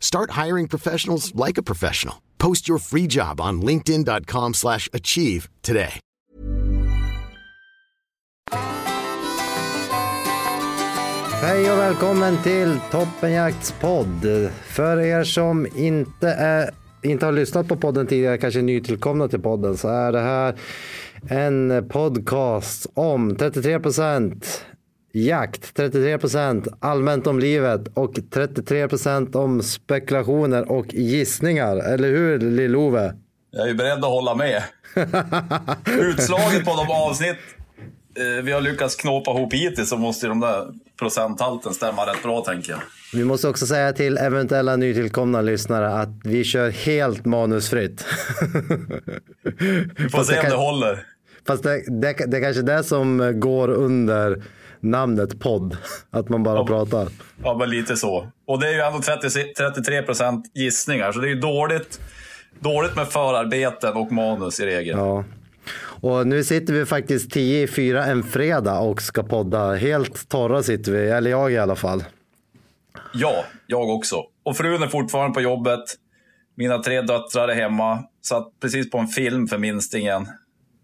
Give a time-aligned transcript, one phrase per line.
[0.00, 2.16] Start hiring professionals like a professional.
[2.38, 6.00] Post your free job on linkedin.com slash achieve today.
[11.42, 14.50] Hej och välkommen till Toppenjakts podd.
[14.62, 16.70] För er som inte, är,
[17.02, 20.58] inte har lyssnat på podden tidigare, kanske är nytillkomna till podden, så är det här
[21.28, 24.64] en podcast om 33 procent
[25.12, 31.76] jakt, 33% allmänt om livet och 33% om spekulationer och gissningar.
[31.76, 33.14] Eller hur Lill-Ove?
[33.50, 34.62] Jag är beredd att hålla med.
[35.86, 37.36] Utslaget på de avsnitt
[38.18, 40.66] eh, vi har lyckats knåpa ihop hittills så måste ju de där
[40.98, 42.80] procenthalten stämma rätt bra tänker jag.
[43.12, 48.04] Vi måste också säga till eventuella nytillkomna lyssnare att vi kör helt manusfritt.
[49.96, 51.06] Vi får se om det håller.
[51.46, 54.42] Fast det, det, det är kanske det som går under
[54.80, 55.76] namnet podd.
[56.10, 57.08] Att man bara pratar.
[57.44, 58.32] Ja, men lite så.
[58.46, 62.00] Och det är ju ändå 30, 33 procent gissningar, så det är ju dåligt,
[62.60, 64.96] dåligt med förarbeten och manus i regel.
[64.98, 65.24] Ja.
[66.00, 69.74] Och nu sitter vi faktiskt 10 i 4 en fredag och ska podda.
[69.74, 72.04] Helt torra sitter vi, eller jag i alla fall.
[73.14, 74.22] Ja, jag också.
[74.42, 75.84] Och frun är fortfarande på jobbet.
[76.54, 78.04] Mina tre döttrar är hemma.
[78.22, 80.28] Satt precis på en film för minstingen.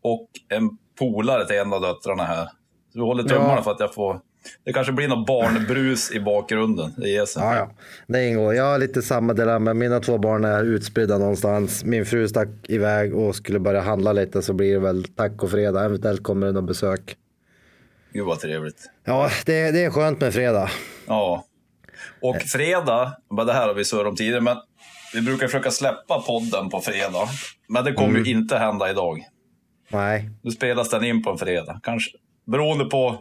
[0.02, 2.48] Och en polare till en av döttrarna här.
[2.94, 3.62] Vi håller tummarna Ja.
[3.62, 4.20] för att jag får...
[4.64, 6.94] Det kanske blir något barnbrus i bakgrunden.
[6.96, 7.42] Det ger sig.
[7.42, 7.70] Ja, ja.
[8.06, 8.54] Det ingår.
[8.54, 9.74] Jag har lite samma dilemma.
[9.74, 11.84] Mina två barn är utspridda någonstans.
[11.84, 15.50] Min fru stack iväg och skulle börja handla lite så blir det väl tack och
[15.50, 15.84] fredag.
[15.84, 17.16] Eventuellt kommer det något besök.
[18.12, 18.90] Gud vad trevligt.
[19.04, 20.70] Ja, det, det är skönt med fredag.
[21.06, 21.44] Ja.
[22.22, 24.56] Och fredag, bara det här har vi surrat om tidigare, men
[25.14, 27.28] vi brukar försöka släppa podden på fredag.
[27.68, 29.18] Men det kommer ju inte hända idag.
[29.88, 31.80] Nej, Nu spelas den in på en fredag.
[31.82, 32.10] Kanske
[32.44, 33.18] beroende på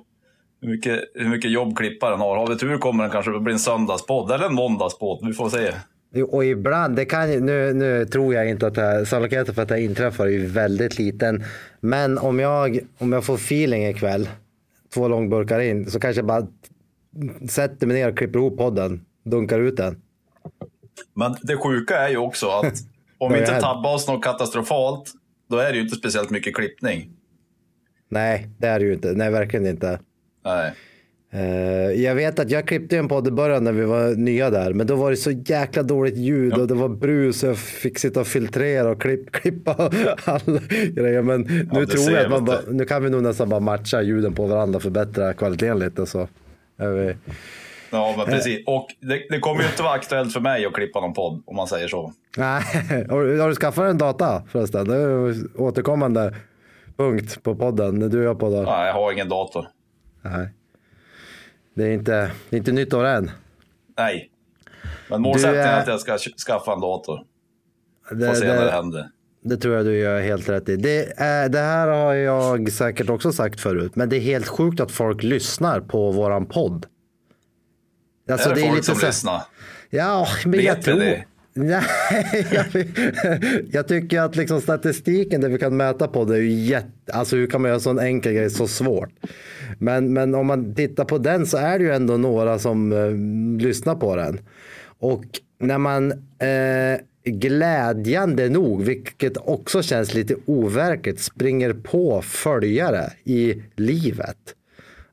[0.62, 2.38] hur mycket, hur mycket jobb klipparen har.
[2.38, 5.28] Har vi tur kommer den kanske bli en söndagspodd eller en måndagspodd.
[5.28, 5.74] Vi får se.
[6.22, 9.68] Och ibland, det kan nu, nu tror jag inte att det här, sannolikheten för att
[9.68, 11.44] det inträffar är väldigt liten.
[11.80, 14.30] Men om jag, om jag får feeling ikväll,
[14.94, 16.48] två långburkar in, så kanske jag bara
[17.50, 20.02] sätter mig ner och klipper ihop podden, dunkar ut den.
[21.14, 22.74] Men det sjuka är ju också att
[23.18, 25.12] om vi inte tabbar oss något katastrofalt,
[25.50, 27.10] då är det ju inte speciellt mycket klippning.
[28.14, 29.12] Nej, det är det ju inte.
[29.14, 30.00] Nej, verkligen inte.
[30.46, 30.72] Nej.
[31.36, 34.74] Eh, jag vet att jag klippte en podd i början när vi var nya där,
[34.74, 38.00] men då var det så jäkla dåligt ljud och det var brus och jag fick
[38.00, 39.74] sitta och filtrera och klipp, klippa
[40.26, 40.60] alla
[40.94, 41.22] grejer.
[41.22, 44.02] Men nu det tror jag att man bara, nu kan vi nog nästan bara matcha
[44.02, 46.28] ljuden på varandra, förbättra kvaliteten lite så.
[46.78, 47.16] vi-
[47.92, 48.64] Ja, men precis.
[48.66, 51.56] Och det, det kommer ju inte vara aktuellt för mig att klippa någon podd, om
[51.56, 52.14] man säger så.
[52.38, 52.62] Nej,
[53.10, 54.88] har, du- skaffat en data förresten?
[54.88, 56.36] Det är återkommande
[56.98, 58.64] punkt på podden när du och jag poddar.
[58.64, 59.68] Nej, jag har ingen dator.
[60.22, 60.50] Nej.
[61.76, 63.32] Det är inte, det är inte nytt år än.
[63.98, 64.30] Nej.
[65.10, 66.18] Men målsättningen är- är att jag ska
[66.48, 67.20] skaffa en dator.
[68.12, 69.10] Det, Får se när det det, händer.
[69.44, 70.76] det tror jag du gör helt rätt i.
[70.76, 74.80] Det, är, det här har jag säkert också sagt förut, men det är helt sjukt
[74.80, 76.86] att folk lyssnar på våran podd.
[78.32, 79.42] Alltså, är det, folk som så- lyssnar?
[79.90, 81.00] Ja, men jag Vet vi tror...
[81.00, 81.26] det?
[81.54, 81.84] Nej,
[82.52, 82.66] jag,
[83.72, 87.14] jag tycker att liksom statistiken där vi kan mäta på det är ju jätte...
[87.14, 89.10] Alltså hur kan man göra en sån enkel grej så svårt?
[89.80, 93.66] Men, men om man tittar på den så är det ju ändå några som eh,
[93.68, 94.40] lyssnar på den.
[95.00, 95.26] Och
[95.60, 104.38] när man eh, glädjande nog, vilket också känns lite overkligt, springer på följare i livet.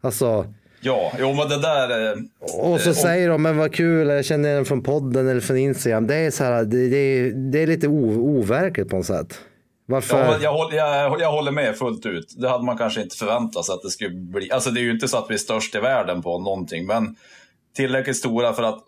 [0.01, 2.13] Alltså, Ja, jo men det där...
[2.13, 2.19] eh,
[2.61, 5.57] och så eh, säger de, men vad kul, jag känner den från podden eller från
[5.57, 6.07] Instagram.
[6.07, 9.39] Det är, så här, det, det, det är lite overkligt på något sätt.
[9.87, 10.19] Varför?
[10.19, 12.35] Ja, jag, håller, jag, jag håller med fullt ut.
[12.37, 14.51] Det hade man kanske inte förväntat sig att det skulle bli.
[14.51, 17.17] Alltså det är ju inte så att vi är störst i världen på någonting, men
[17.77, 18.85] tillräckligt stora för att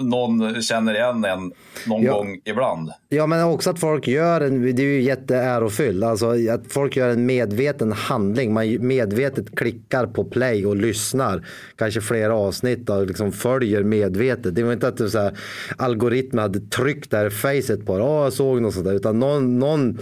[0.00, 1.52] någon känner igen en
[1.86, 2.12] någon Ja.
[2.16, 2.90] gång ibland.
[3.08, 7.08] Ja, men också att folk gör en, det är ju jätteärofyllt, alltså att folk gör
[7.08, 8.52] en medveten handling.
[8.52, 11.46] Man medvetet klickar på play och lyssnar.
[11.76, 14.54] Kanske flera avsnitt och liksom följer medvetet.
[14.54, 15.38] Det var inte att det så här,
[15.76, 18.04] algoritmen hade tryckt där facet på det.
[18.04, 18.94] Åh, jag såg något sånt där.
[18.94, 19.98] Utan någon, någon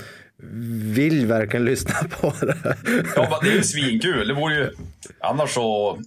[0.94, 2.76] vill verkligen lyssna på det.
[3.16, 4.28] Ja, det är ju svinkul.
[4.28, 4.70] Det vore ju...
[5.20, 5.98] Annars så...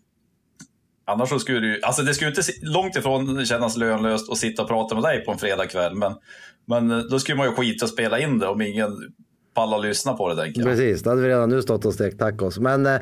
[1.12, 1.80] Annars så skulle det ju...
[1.82, 5.32] Alltså det skulle inte långt ifrån kännas lönlöst att sitta och prata med dig på
[5.32, 5.96] en fredagkväll.
[5.96, 6.14] Men,
[6.68, 8.92] men eh, då skulle man ju skita och spela in det om ingen
[9.56, 10.70] pallar lyssna på det, tänker jag.
[10.70, 12.60] Precis, då hade vi redan nu stått och stekt tacos.
[12.60, 13.00] Men, eh,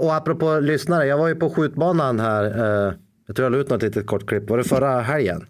[0.00, 2.44] och apropå lyssnare, jag var ju på skjutbanan här.
[2.44, 2.92] eh,
[3.26, 4.50] Jag tror jag la ut något litet kort klipp.
[4.50, 5.46] Var det förra helgen?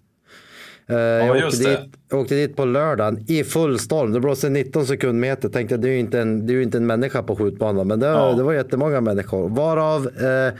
[0.87, 1.69] Jag åkte just det.
[1.69, 4.11] dit, jag åkte dit på lördagen i full storm.
[4.13, 5.49] Det blåste 19 sekundmeter.
[5.49, 7.87] Tänkte det är ju inte en, det är inte en människa på skjutbanan.
[7.87, 8.33] Men det, Ja.
[8.33, 9.49] det var jättemånga människor.
[9.49, 10.53] Varav eh,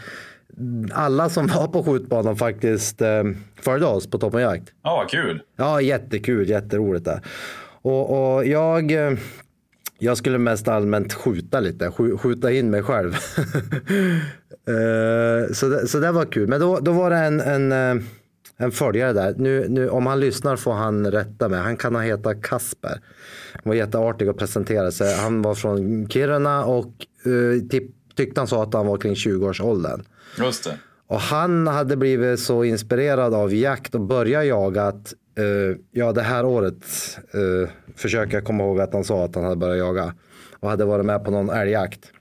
[0.93, 3.23] alla som var på skjutbanan faktiskt eh,
[3.61, 4.73] följde oss på Toppen Jakt.
[4.83, 5.41] Ja, vad kul.
[5.55, 7.21] Ja, jättekul, jätteroligt där.
[7.81, 9.13] Och, och jag, eh,
[9.99, 13.15] jag skulle mest allmänt skjuta lite, skj- skjuta in mig själv.
[14.67, 16.47] Eh, så, det, så det var kul.
[16.47, 18.03] Men då, då var det en, en, eh,
[18.57, 19.35] en följare där.
[19.37, 21.59] Nu, nu, om han lyssnar får han rätta mig.
[21.59, 22.99] Han kan ha heta Kasper.
[23.53, 25.15] Han var jätteartig och presenterade sig.
[25.17, 26.91] Han var från Kiruna och
[27.27, 27.61] uh,
[28.15, 30.03] tyckte han sa att han var kring 20-årsåldern.
[30.37, 30.77] Just det.
[31.07, 36.21] Och han hade blivit så inspirerad av jakt och började jaga att eh, ja, det
[36.21, 36.85] här året
[37.35, 40.13] uh, försöker jag komma ihåg att han sa att han hade börjat jaga
[40.59, 42.11] och hade varit med på någon älgjakt.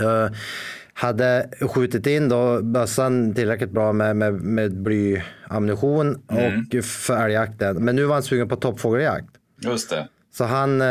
[0.00, 0.36] Eh,
[0.94, 7.84] hade skjutit in då bössan tillräckligt bra med, med, med blyammunition och för älgjakten.
[7.84, 9.28] Men nu var han sugen på toppfågeljakt.
[9.60, 10.08] Just det.
[10.32, 10.82] Så han,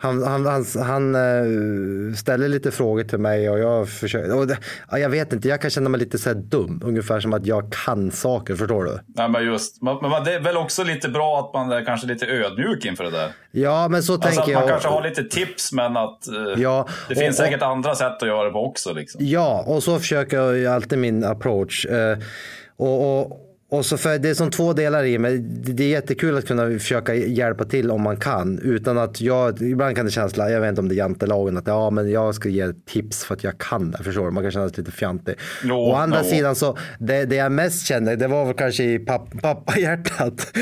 [0.00, 4.36] han, han, han, han eh, ställer lite frågor till mig och jag försöker.
[4.36, 4.58] Och det,
[4.90, 6.80] ja, jag vet inte, jag kan känna mig lite så dum.
[6.84, 8.98] Ungefär som att jag kan saker, förstår du?
[9.06, 12.06] Nej, men just, men, men det är väl också lite bra att man är kanske
[12.06, 13.32] lite ödmjuk inför det där.
[13.50, 14.70] Ja, men så Alltså att tänker man jag.
[14.70, 18.22] kanske har lite tips, men att eh, Ja, det och- finns och- säkert andra sätt
[18.22, 18.92] att göra det på också.
[18.92, 19.20] Liksom.
[19.24, 21.86] Ja, och så försöker jag alltid min approach.
[21.86, 22.18] Eh,
[22.76, 25.38] och, och, och så för det är som två delar i mig.
[25.38, 28.58] Det är jättekul att kunna försöka hjälpa till om man kan.
[28.58, 31.66] Utan att jag, ibland kan det kännas, jag vet inte om det är jantelagen, att
[31.66, 34.02] ja, men jag ska ge tips för att jag kan det.
[34.04, 34.30] Förstår du?
[34.30, 35.34] Man kan känna sig lite fjantig.
[35.70, 36.30] Å andra jo.
[36.30, 40.50] sidan så, det, det jag mest kände, det var väl kanske i papp, pappahjärtat.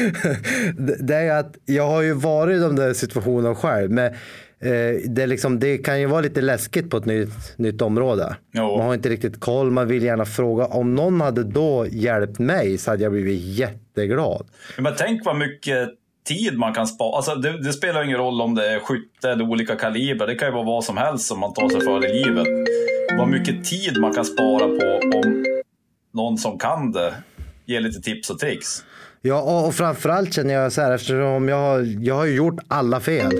[0.78, 3.98] det, det är att jag har ju varit i de där situationerna själv.
[3.98, 4.12] Eh,
[5.08, 8.36] det, är liksom, det kan ju vara lite läskigt på ett nytt, nytt område.
[8.52, 8.76] Jo.
[8.76, 10.66] Man har inte riktigt koll, man vill gärna fråga.
[10.66, 14.46] Om någon hade då hjälpt mig så hade jag blivit jätteglad.
[14.78, 15.88] Men tänk vad mycket
[16.26, 17.16] tid man kan spara.
[17.16, 20.26] Alltså, det, det spelar ingen roll om det är skytte eller olika kaliber.
[20.26, 22.46] Det kan ju vara vad som helst som man tar sig för i livet.
[23.18, 25.44] Vad mycket tid man kan spara på om
[26.14, 27.14] någon som kan det
[27.66, 28.84] ger lite tips och tricks.
[29.22, 33.32] Ja, och, framförallt känner jag så här eftersom jag jag har gjort alla fel.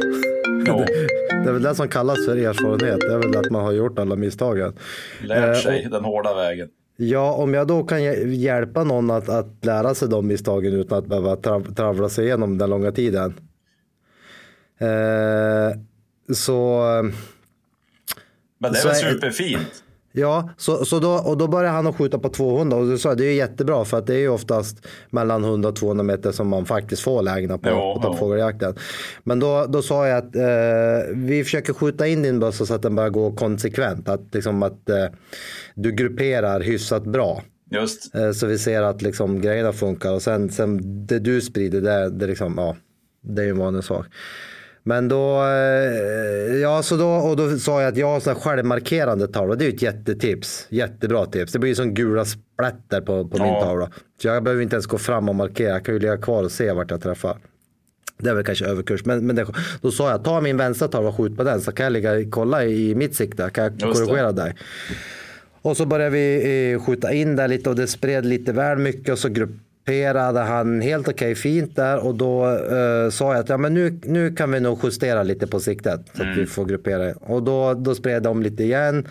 [0.66, 0.84] Jo,
[1.28, 3.00] Det är väl det som kallas för erfarenhet.
[3.00, 4.72] Det är väl att man har gjort alla misstagen.
[5.20, 6.68] Eh, lärt sig den hårda vägen.
[6.96, 10.98] Ja, om jag då kan hj- hjälpa någon att, att lära sig de misstagen utan
[10.98, 13.34] att behöva tra- travla sig igenom den långa tiden.
[14.78, 15.78] Eh,
[16.34, 16.80] så
[18.58, 19.82] Men det är väl är- superfint.
[20.16, 23.14] Ja, så, så då, och då började han att skjuta på 200 och du sa
[23.14, 26.48] det är jättebra för att det är ju oftast mellan 100 och 200 meter som
[26.48, 28.74] man faktiskt får lägena på, Jo, på toppfågeljakten.
[29.24, 32.82] Men då, då sa jag att eh, vi försöker skjuta in din bössa så att
[32.82, 34.08] den börjar gå konsekvent.
[34.08, 35.06] Att, liksom, att eh,
[35.74, 37.42] du grupperar hyfsat bra.
[37.70, 38.14] Just.
[38.14, 42.10] Eh, Så vi ser att liksom grejerna funkar och sen, sen det du sprider det,
[42.10, 42.76] det, liksom, ja,
[43.22, 44.06] det är ju en vanlig sak.
[44.88, 49.28] Men då, eh, ja så då, och då sa jag att jag har sådana självmarkerande
[49.28, 49.56] tavlor.
[49.56, 50.66] Det är ju ett jättetips.
[50.68, 51.52] Jättebra tips.
[51.52, 53.60] Det blir ju som gula splätter på, på min Ja.
[53.64, 53.90] tavla.
[54.22, 55.68] Så jag behöver inte ens gå fram och markera.
[55.68, 57.38] Jag kan ju ligga kvar och se vart jag träffar.
[58.18, 59.04] Det är väl kanske överkurs.
[59.04, 59.46] Men, men det,
[59.80, 62.30] då sa jag, ta min vänstra tavla och skjut på den så kan jag ligga,
[62.30, 63.50] kolla i mitt sikte.
[63.52, 64.54] Kan jag korrigera dig.
[65.62, 69.12] Och så började vi eh, skjuta in där lite och det spred lite väl mycket
[69.12, 69.28] och så
[69.86, 74.00] grupperade han helt okej fint där och då eh, sa jag att ja, men nu,
[74.04, 77.14] nu kan vi nog justera lite på siktet så att vi får gruppera.
[77.14, 79.06] Och då, då spred de lite igen.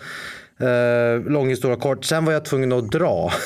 [0.60, 3.32] Eh, lång historia kort, sen var jag tvungen att dra.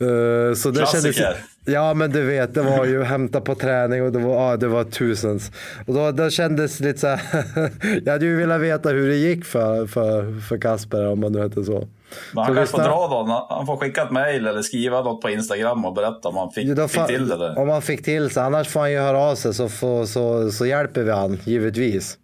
[0.00, 1.12] Eh, så det Klassiker.
[1.12, 4.56] kändes, ja men du vet, det var ju hämta på träning och det var, ja,
[4.56, 5.52] det var tusens.
[5.86, 7.20] Och då, då kändes det lite så här,
[8.04, 11.42] jag hade ju velat veta hur det gick för, för, för Kasper om man nu
[11.42, 11.88] hette så.
[12.32, 13.46] Men han Så kanske får dra då.
[13.50, 16.76] Han får skicka ett mejl eller skriva något på Instagram och berätta om han fick,
[16.76, 17.54] då fick till det.
[17.56, 20.50] Om man fick till sig, annars får han ju höra av sig så, får, så,
[20.50, 22.18] så hjälper vi han givetvis.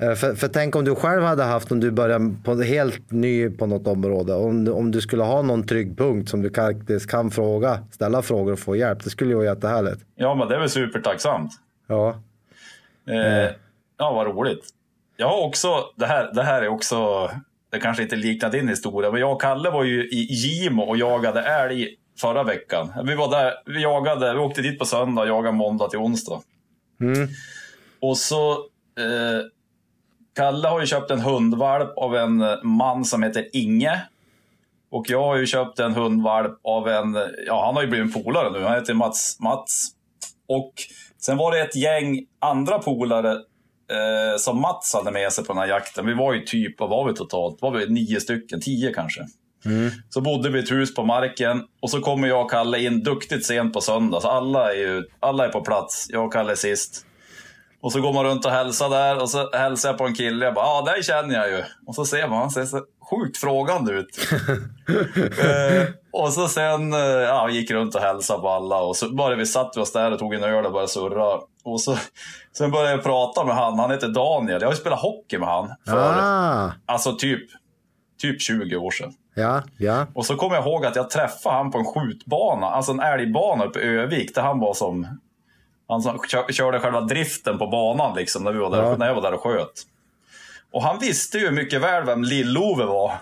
[0.00, 3.50] Eh, För, för tänk om du själv hade haft, om du börjar på, helt ny
[3.50, 7.10] på något område, om, du- om du skulle ha någon trygg punkt som du faktiskt
[7.10, 9.04] kan fråga, ställa frågor och få hjälp.
[9.04, 10.04] Det skulle ju vara jättehärligt.
[10.16, 11.52] Ja, men det är väl supertacksamt.
[11.86, 12.08] Ja.
[13.08, 13.50] Eh,
[13.98, 14.64] ja, vad roligt.
[15.16, 17.30] Jag har också, det här, det här är också,
[17.70, 20.96] det kanske inte liknar din historia, men jag och Kalle var ju i Gimo och
[20.96, 21.88] jagade älg
[22.20, 22.92] förra veckan.
[23.04, 26.40] Vi var där, vi jagade, vi åkte dit på söndag och jagade måndag till onsdag.
[28.00, 29.44] Och så, eh,
[30.38, 34.02] Kalle har ju köpt en hundvalp av en man som heter Inge.
[34.90, 38.22] Och jag har ju köpt en hundvalp av en, ja han har ju blivit en
[38.22, 39.36] polare nu, han heter Mats.
[39.40, 39.88] Mats.
[40.48, 40.72] Och
[41.20, 45.62] sen var det ett gäng andra polare eh, som Mats hade med sig på den
[45.62, 46.06] här jakten.
[46.06, 47.62] Vi var ju typ, vad var vi totalt?
[47.62, 48.60] Var vi nio stycken?
[48.60, 49.20] Tio kanske?
[50.10, 53.02] Så bodde vi i ett hus på marken och så kommer jag och Kalle in
[53.02, 54.20] duktigt sent på söndag.
[54.20, 56.06] Så alla är, ju, alla är på plats.
[56.10, 57.04] Jag och Kalle är sist.
[57.80, 60.44] Och så går man runt och hälsar där och så hälsar jag på en kille.
[60.44, 61.64] Jag bara, ja, ah, dig känner jag ju.
[61.86, 62.80] Och så ser man, han ser så
[63.10, 64.06] sjukt frågande ut.
[65.38, 68.76] eh, och så sen, eh, ja, gick runt och hälsade på alla.
[68.80, 71.38] Och så bara vi satt vi oss där och tog en öl och började surra.
[71.64, 71.96] Och så,
[72.58, 74.60] sen började jag prata med han, han heter Daniel.
[74.60, 75.74] Jag har ju spelat hockey med han.
[75.86, 77.42] För, Ah, Alltså typ,
[78.22, 79.12] typ 20 år sedan.
[79.34, 80.06] ja, ja.
[80.14, 83.64] Och så kommer jag ihåg att jag träffade han på en skjutbana, alltså en älgbana
[83.64, 85.06] uppe i Övik, där han var som...
[85.88, 88.96] Han som kö- körde själva driften på banan liksom, när, vi var där, Ja.
[88.96, 89.82] när jag var där och sköt.
[90.72, 93.12] Och han visste ju mycket väl vem Lill-Ove var.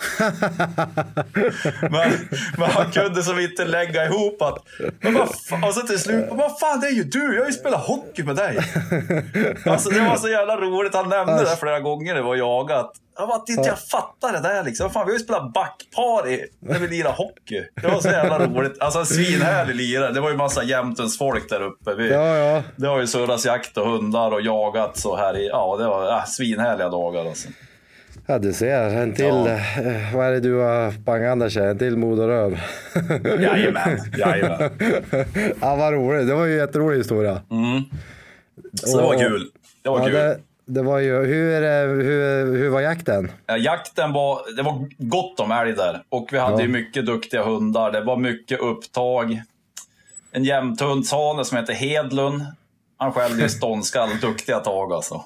[1.90, 2.10] men,
[2.58, 4.58] men han kunde som inte lägga ihop att...
[5.00, 7.46] Men vad fan, och så till slut, vad fan det är ju du, jag har
[7.46, 8.58] ju spelat hockey med dig.
[9.66, 12.92] Alltså det var så jävla roligt, han nämnde det flera gånger när vi var jagat.
[13.18, 14.90] Jag bara, inte jag fattar det där liksom.
[14.90, 17.62] Fan, vi har ju spelat backpar i, när vi lirade hockey.
[17.82, 18.76] Det var så jävla roligt.
[18.80, 20.12] Alltså svinhärlig lirare.
[20.12, 21.94] Det var ju massa Jämtens folk där uppe.
[21.94, 22.62] Vi, Ja, ja.
[22.76, 26.04] Det har ju surrats jakt och hundar och jagat så här i, ja det var
[26.04, 27.48] ja, svinhärliga dagar alltså.
[28.26, 28.80] Ja, du ser.
[28.96, 29.24] En till.
[29.26, 29.48] Ja.
[29.48, 31.66] eh, Vad är det du har bangat sig?
[31.66, 32.60] En till moderöv.
[33.40, 34.70] Jajamän, jajamän.
[35.60, 36.28] ja, vad roligt.
[36.28, 37.40] Det var ju en jätterolig historia.
[38.84, 39.50] Så det var kul.
[39.82, 40.14] Det var Ja, kul.
[40.14, 41.60] det, det var ju, hur,
[42.02, 43.30] hur, hur var jakten?
[43.46, 46.02] Ja, Jakten var, det var gott om älg där.
[46.08, 46.60] Och vi hade Ja.
[46.62, 47.92] ju mycket duktiga hundar.
[47.92, 49.42] Det var mycket upptag.
[50.32, 52.42] En jämthundshane som heter Hedlund.
[52.96, 54.08] Han skällde ju ståndskall.
[54.20, 55.24] Duktiga tag alltså.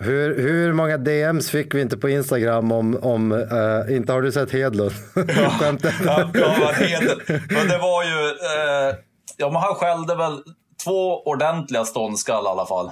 [0.00, 4.32] Hur, hur många DMs fick vi inte på Instagram om, om eh, inte har du
[4.32, 4.92] sett Hedlund?
[5.60, 5.94] Skämtet.
[6.04, 7.20] Ja, ja, Hedlund.
[7.28, 8.26] Men det var ju...
[8.28, 8.96] Eh,
[9.36, 10.42] ja, men han skällde väl
[10.84, 12.90] två ordentliga ståndskall i alla fall.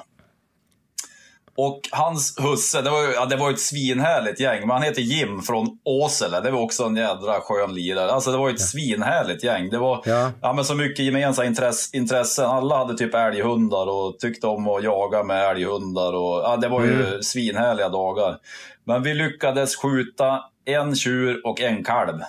[1.57, 4.61] Och hans husse, det var ju ja, det var ett svinhärligt gäng.
[4.61, 6.41] Men han heter Jim från Åsele.
[6.41, 8.11] Det var också en jädra skön lirare.
[8.11, 9.71] Alltså det var ett svinhärligt gäng.
[9.71, 10.31] Det var Ja.
[10.43, 10.53] ja.
[10.53, 12.45] men så mycket gemensamma intress, intressen.
[12.47, 16.13] Alla hade typ älghundar och tyckte om att jaga med älghundar.
[16.13, 18.37] Och, ja, det var ju svinhärliga dagar.
[18.85, 22.21] Men vi lyckades skjuta en tjur och en kalv.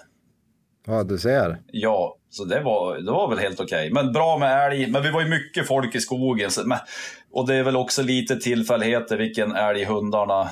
[0.87, 1.57] Ja, du ser.
[1.71, 3.91] Ja, så det var, det var väl helt okej.
[3.91, 4.87] Men bra med älg.
[4.91, 6.51] Men vi var ju mycket folk i skogen.
[6.51, 6.77] Så, men,
[7.31, 10.49] och det är väl också lite tillfälligheter vilken älg hundarna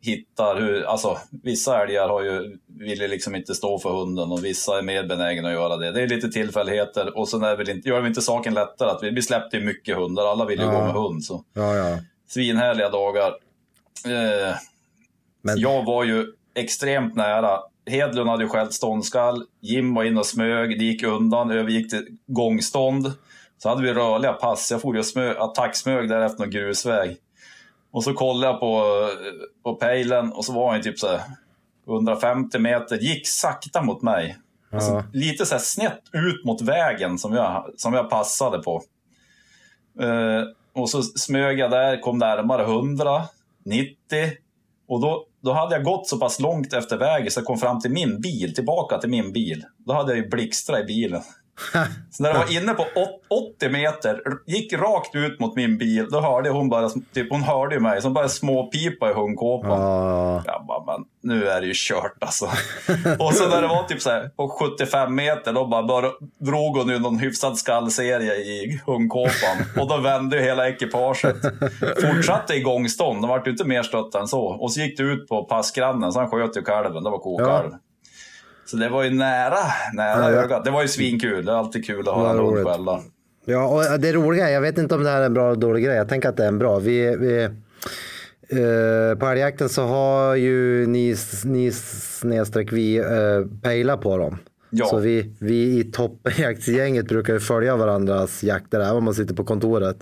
[0.00, 0.56] hittar.
[0.60, 4.78] Hur, alltså, vissa älgar har ju, vill ju liksom inte stå för hunden och vissa
[4.78, 5.92] är mer benägna att göra det.
[5.92, 8.90] Det är lite tillfälligheter och sen är väl inte, gör väl inte saken lättare.
[8.90, 10.26] att Vi, vi släppte ju mycket hundar.
[10.26, 10.72] Alla vill ju Ja.
[10.72, 11.24] gå med hund.
[11.24, 11.44] Så.
[11.54, 11.98] Ja, ja.
[12.28, 13.28] Svinhärliga dagar.
[14.06, 14.54] Eh,
[15.42, 17.58] Men- Jag var ju extremt nära.
[17.90, 19.44] Hedlund hade ju skällt ståndskall.
[19.60, 20.78] Jim var inne och smög.
[20.78, 21.50] Det gick undan.
[21.50, 23.12] Övergick till gångstånd.
[23.58, 24.70] Så hade vi rörliga pass.
[24.70, 27.16] Jag for ju smög, attacksmög där efter någon grusväg.
[27.90, 28.82] Och så kollade jag på,
[29.62, 31.20] på pejlen och så var han typ så här
[31.88, 32.96] 150 meter.
[32.96, 34.36] Gick sakta mot mig.
[34.72, 35.04] Alltså, Ja.
[35.12, 38.82] lite så snett ut mot vägen som jag, som jag passade på.
[40.00, 40.42] Eh,
[40.74, 43.22] och så smög jag där, kom närmare 100,
[43.64, 43.96] 90.
[44.88, 47.80] Och då, då hade jag gått så pass långt efter vägen så jag kom fram
[47.80, 49.64] till min bil, tillbaka till min bil.
[49.78, 51.22] Då hade jag ju blixtrat i bilen.
[52.10, 53.22] Så när jag var inne på åt-
[53.56, 57.80] 80 meter, gick rakt ut mot min bil, då hörde hon bara, typ, hon hörde
[57.80, 59.80] mig, hon började småpipa i hundkåpan.
[59.80, 62.44] Ja, Jag bara, men nu är det ju kört alltså.
[63.18, 66.76] och så när det var typ så här på 75 meter, då bara, bara drog
[66.76, 69.56] hon ju någon hyfsad skallserie i hundkåpan.
[69.78, 71.36] Och då vände ju hela ekipaget.
[72.02, 74.42] Fortsatte i gångstånd, det vart ju inte mer stött än så.
[74.46, 77.70] Och så gick det ut på passgrannen, så han sköt ju kalven, det var kokalv.
[78.66, 79.56] Så det var ju nära,
[79.92, 80.64] nära Ja, ögat.
[80.64, 82.66] Det var ju svinkul, det är alltid kul att höra en roligt.
[82.66, 83.00] skälla.
[83.44, 85.84] Ja, och det roliga, jag vet inte om det här är en bra eller dålig
[85.84, 85.96] grej.
[85.96, 86.78] Jag tänker att det är en bra.
[86.78, 87.42] Vi, vi,
[88.48, 93.04] eh, på älgjakten så har ju ni, ni snedstreck vi eh,
[93.62, 94.38] pejlat på dem.
[94.78, 94.86] Ja.
[94.86, 99.44] Så vi, vi i toppjaktsgänget brukar ju följa varandras jakter, även om man sitter på
[99.44, 99.96] kontoret.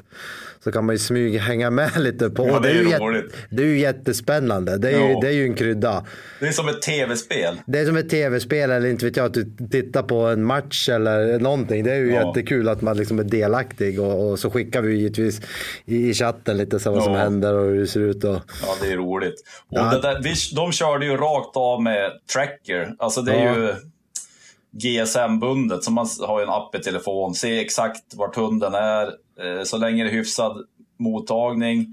[0.64, 2.48] Så kan man ju smyga hänga med lite på.
[2.48, 3.36] Ja, det är ju roligt.
[3.50, 4.78] det är ju jättespännande.
[4.78, 6.04] Det är, ju, det är ju en krydda.
[6.40, 7.60] Det är som ett tv-spel.
[7.66, 10.88] Det är som ett tv-spel eller inte vet jag, att du tittar på en match
[10.88, 11.84] eller någonting.
[11.84, 12.26] Det är ju Ja.
[12.26, 15.40] jättekul att man liksom är delaktig och, och så skickar vi givetvis
[15.84, 18.24] i, i chatten lite så vad som händer och hur det ser ut.
[18.24, 19.34] Och, Ja, det är roligt.
[19.68, 22.94] Och där, vi, de körde ju rakt av med tracker.
[22.98, 23.74] Alltså det är ju
[24.82, 27.34] GSM-bundet, så man har ju en app i telefon.
[27.34, 29.06] Se exakt vart hunden är.
[29.06, 30.56] Eh, Så länge det är hyfsad
[30.98, 31.86] mottagning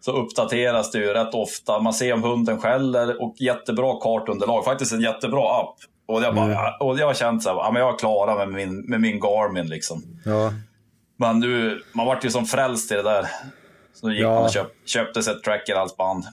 [0.00, 1.78] så uppdateras det ju rätt ofta.
[1.80, 4.64] Man ser om hunden skäller och jättebra kartunderlag.
[4.64, 5.76] Faktiskt en jättebra app.
[6.06, 6.48] Och jag, Mm.
[6.48, 9.00] bara, och jag har känt så här, ja, men jag är klara med min, med
[9.00, 9.66] min Garmin.
[9.66, 10.02] Liksom.
[10.24, 10.52] ja.
[11.16, 13.26] Men nu, man vart ju som frälst i det där.
[13.94, 14.34] Så nu gick Ja.
[14.34, 16.24] man och köp, köpte sig ett trackerhalsband.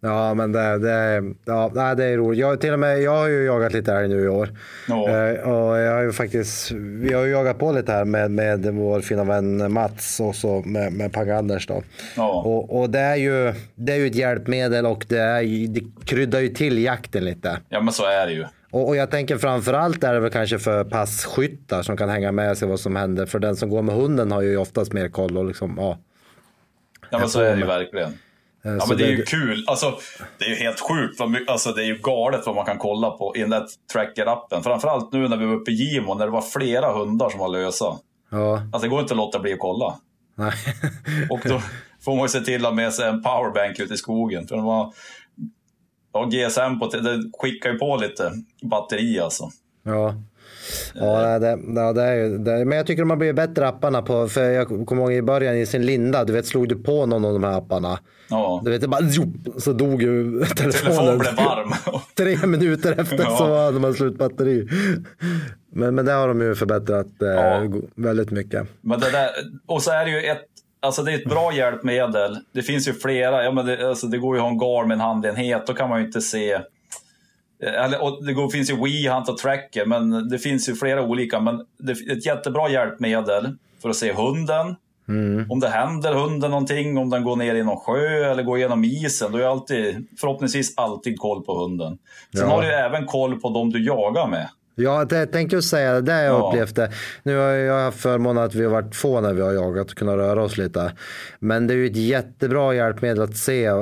[0.00, 2.40] Ja, men det, det, ja, det är roligt.
[2.40, 4.48] Jag, till och med, jag har ju jagat lite älg nu i år.
[4.88, 5.08] Ja.
[5.08, 8.66] Eh, och jag har ju faktiskt, vi har ju jagat på lite här med, med
[8.66, 11.66] vår fina vän Mats och så med, med Pang-Anders.
[11.66, 11.82] Då.
[12.16, 12.42] Ja.
[12.42, 16.40] Och, och det, är ju, det är ju ett hjälpmedel och det, är, det kryddar
[16.40, 17.58] ju till jakten lite.
[17.68, 18.44] Ja, men så är det ju.
[18.70, 22.58] Och, och jag tänker framförallt är det väl kanske för passkyttar som kan hänga med
[22.58, 23.26] sig vad som händer.
[23.26, 25.98] För den som går med hunden har ju oftast mer koll och liksom, ja.
[27.10, 28.12] Ja, men så är det ju verkligen.
[28.64, 29.64] Eh, Ja, men det är ju kul.
[29.66, 29.98] Alltså,
[30.38, 31.20] det är ju helt sjukt.
[31.50, 34.62] Alltså, det är ju galet vad man kan kolla på i den där tracker-appen.
[34.62, 37.48] Framförallt nu när vi var uppe i Gimo, när det var flera hundar som var
[37.48, 37.98] lösa.
[38.30, 39.94] Ja, Alltså, det går inte att låta bli att kolla.
[40.34, 40.52] nej.
[41.30, 41.62] Och då
[42.04, 44.46] får man ju se till att ha med sig en powerbank ute i skogen.
[44.48, 44.92] För var,
[46.12, 49.50] ja, GSM på, det skickar ju på lite batteri alltså.
[49.82, 50.14] Ja.
[50.94, 54.02] Ja, det, ja, det är ju, det, men jag tycker de har blivit bättre apparna
[54.02, 57.06] på, för jag kommer ihåg i början i sin linda, du vet slog du på
[57.06, 57.98] någon av de här apparna.
[58.30, 58.60] Ja.
[58.64, 60.72] Du vet, det bara zop, så dog ju telefonen.
[60.72, 61.72] Telefonen blev varm.
[62.16, 63.36] Tre minuter efter Ja.
[63.38, 64.68] så hade man slut batteri.
[65.72, 67.62] Men, men det har de ju förbättrat eh, Ja.
[67.94, 68.66] väldigt mycket.
[68.80, 69.28] Men det där,
[69.66, 70.42] och så är det ju ett,
[70.82, 72.36] alltså det är ett bra hjälpmedel.
[72.54, 75.66] Det finns ju flera, ja men det, alltså det går ju att ha en Garmin-handenhet,
[75.66, 76.58] då kan man ju inte se
[78.26, 81.40] det går, finns ju Wii Hunt och Tracker, men det finns ju flera olika.
[81.40, 84.76] Men det är ett jättebra hjälpmedel för att se hunden.
[85.50, 88.84] Om det händer hunden någonting, om den går ner i någon sjö eller går genom
[88.84, 91.98] isen, då är alltid, förhoppningsvis alltid koll på hunden.
[92.32, 92.54] Sen Ja.
[92.54, 94.48] har du även koll på de du jagar med.
[94.78, 96.00] Ja, det tänkte jag säga.
[96.00, 96.48] Det har jag Ja.
[96.48, 96.90] upplevt det.
[97.22, 99.96] Nu har jag haft förmånen att vi har varit få när vi har jagat och
[99.96, 100.92] kunnat röra oss lite.
[101.38, 103.76] Men det är ju ett jättebra hjälpmedel att se eh,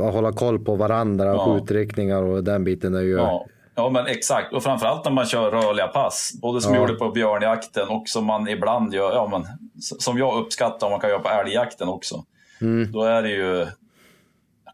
[0.00, 1.44] och hålla koll på varandra, Ja.
[1.60, 3.16] skjutriktningar och den biten är ju...
[3.16, 4.52] Ja, ja men exakt.
[4.52, 6.32] Och framförallt när man kör rörliga pass.
[6.42, 6.80] Både som Ja.
[6.80, 9.44] gjorde på björnjakten och som man ibland gör, ja, men,
[9.80, 12.24] som jag uppskattar om man kan göra på älgjakten också.
[12.60, 12.92] Mm.
[12.92, 13.66] Då är det ju,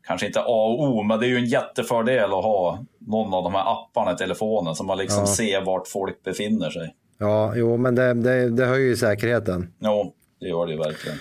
[0.07, 3.43] kanske inte A och O, men det är ju en jättefördel att ha någon av
[3.45, 5.27] de här apparna i telefonen så man liksom Ja.
[5.27, 6.95] ser vart folk befinner sig.
[7.19, 9.73] Ja, jo, men det, det, det höjer ju säkerheten.
[9.79, 11.19] Jo, det gör det ju verkligen.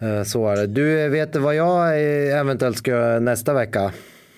[0.00, 0.66] Eh, Så är det.
[0.66, 3.92] Du, vet du vad jag eh, eventuellt ska göra nästa vecka?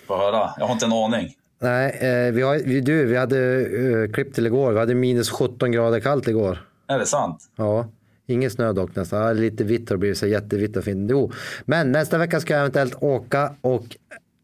[0.07, 0.51] Få höra.
[0.59, 1.29] Jag har inte en aning.
[1.59, 4.73] Nej, eh, vi, har, vi, du, vi hade uh, klipp till igår.
[4.73, 6.59] Vi hade minus 17 grader kallt igår.
[6.89, 7.39] Är det sant?
[7.57, 7.87] Ja,
[8.27, 9.23] ingen snö dock nästan.
[9.23, 11.11] Ja, lite vitt har det blivit så jättevitt och fint.
[11.11, 11.33] Jo,
[11.65, 13.97] men nästa vecka ska jag eventuellt åka och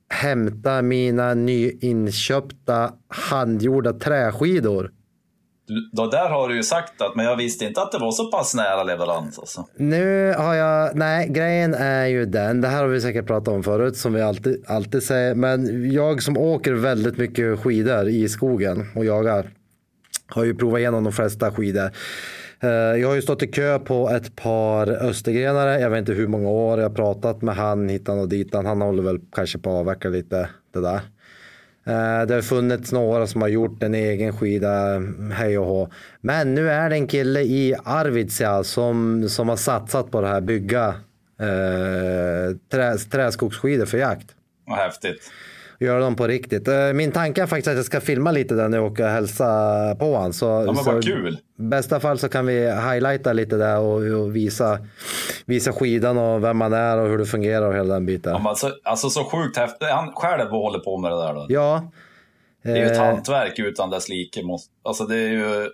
[0.08, 4.90] hämta mina nyinköpta handgjorda träskidor.
[5.92, 8.30] Då där har du ju sagt att, men jag visste inte att det var så
[8.30, 9.38] pass nära leverans.
[9.38, 9.66] Alltså.
[9.76, 13.62] Nu har jag, nej grejen är ju den, det här har vi säkert pratat om
[13.62, 18.86] förut som vi alltid, alltid säger, men jag som åker väldigt mycket skidor i skogen
[18.94, 19.50] och jagar
[20.26, 21.90] har ju provat igenom de flesta skidor.
[22.62, 26.26] Eh, jag har ju stått i kö på ett par östergrenare, jag vet inte hur
[26.26, 29.70] många år, jag har pratat med han hitan och ditan, han håller väl kanske på
[29.70, 31.00] att avveckla lite det där.
[31.86, 35.88] Eh, det har funnits några som har gjort en egen skida, hej och hå.
[36.20, 40.40] Men nu är det en kille i Arvidsjaur som, som har satsat på det här
[40.40, 40.94] bygga
[41.40, 44.26] eh, trä, träskogsskidor för jakt.
[44.66, 45.30] Vad häftigt.
[45.82, 46.68] Göra dem på riktigt.
[46.68, 49.44] Eh, Min tanke är faktiskt att jag ska filma lite där åker och hälsa
[49.98, 50.32] på honom.
[50.32, 51.38] Så, Ja, men så vad kul.
[51.58, 54.78] I bästa fall så kan vi highlighta lite där och, och visa,
[55.44, 58.32] visa skidan och vem man är och hur det fungerar och hela den biten.
[58.32, 59.88] Ja, men alltså, alltså så sjukt häftigt.
[59.88, 61.46] Han själv håller på med det där då.
[61.48, 61.90] Ja,
[62.64, 63.04] Det är ju ett Eh.
[63.04, 64.42] hantverk utan dess like.
[64.84, 65.68] Alltså det är ju...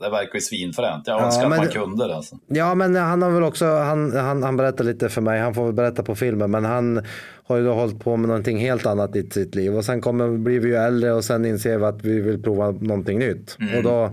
[0.00, 1.06] Det verkar ju svinfränt.
[1.06, 2.14] Jag Ja, önskar men att man kunde det.
[2.16, 2.38] Alltså.
[2.46, 5.64] Ja, men han har väl också, han, han, han berättar lite för mig, han får
[5.64, 7.02] väl berätta på filmen, men han
[7.44, 10.28] har ju då hållit på med någonting helt annat i sitt liv och sen kommer,
[10.28, 13.56] blir vi ju äldre och sen inser vi att vi vill prova någonting nytt.
[13.76, 14.10] Och då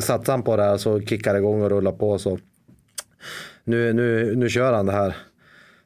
[0.00, 2.38] satsar han på det här så kickar det igång och rullar på så
[3.64, 5.16] nu, nu, nu kör han det här.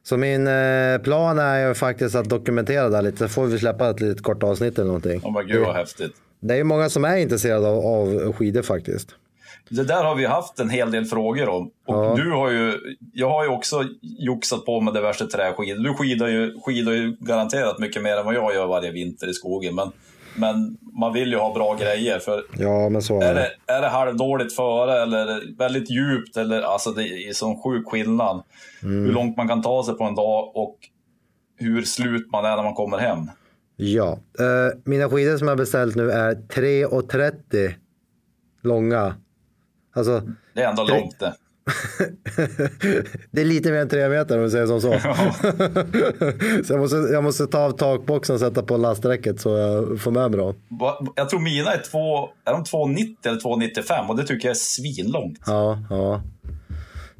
[0.03, 3.59] Så min eh, plan är ju faktiskt att dokumentera det här lite, så får vi
[3.59, 5.21] släppa ett litet kort avsnitt eller någonting.
[5.23, 6.13] Oh, men gud vad häftigt.
[6.39, 9.09] Det är ju många som är intresserade av, av skidor faktiskt.
[9.69, 11.65] Det där har vi haft en hel del frågor om.
[11.65, 12.15] Och Ja.
[12.15, 12.79] du har ju,
[13.13, 15.83] jag har ju också joxat på med diverse träskidor.
[15.83, 19.33] Du skidar ju, skidar ju garanterat mycket mer än vad jag gör varje vinter i
[19.33, 19.75] skogen.
[19.75, 19.91] Men,
[20.35, 22.19] men man vill ju ha bra grejer.
[22.19, 23.51] För Ja, men så är är det.
[23.65, 28.43] det, är det halvdåligt före eller väldigt djupt, eller, alltså det är sån sjuk skillnad.
[28.83, 29.05] Mm.
[29.05, 30.75] Hur långt man kan ta sig på en dag och
[31.57, 33.19] hur slut man är när man kommer hem.
[33.81, 37.73] Ja, eh, mina skidor som jag beställt nu är 3,30
[38.63, 39.15] långa.
[39.95, 40.21] Alltså,
[40.53, 41.33] Det är ändå Tre- långt det.
[43.31, 44.99] det är lite mer än tre meter om vi säger som så.
[46.63, 50.11] så jag måste, jag måste ta av takboxen och sätta på lasträcket så jag får
[50.11, 50.55] med mig dem.
[51.15, 54.59] Jag tror mina är, två, är de 2,90 eller 2,95 och det tycker jag är
[54.59, 55.39] svinlångt.
[55.45, 56.21] Ja, ja.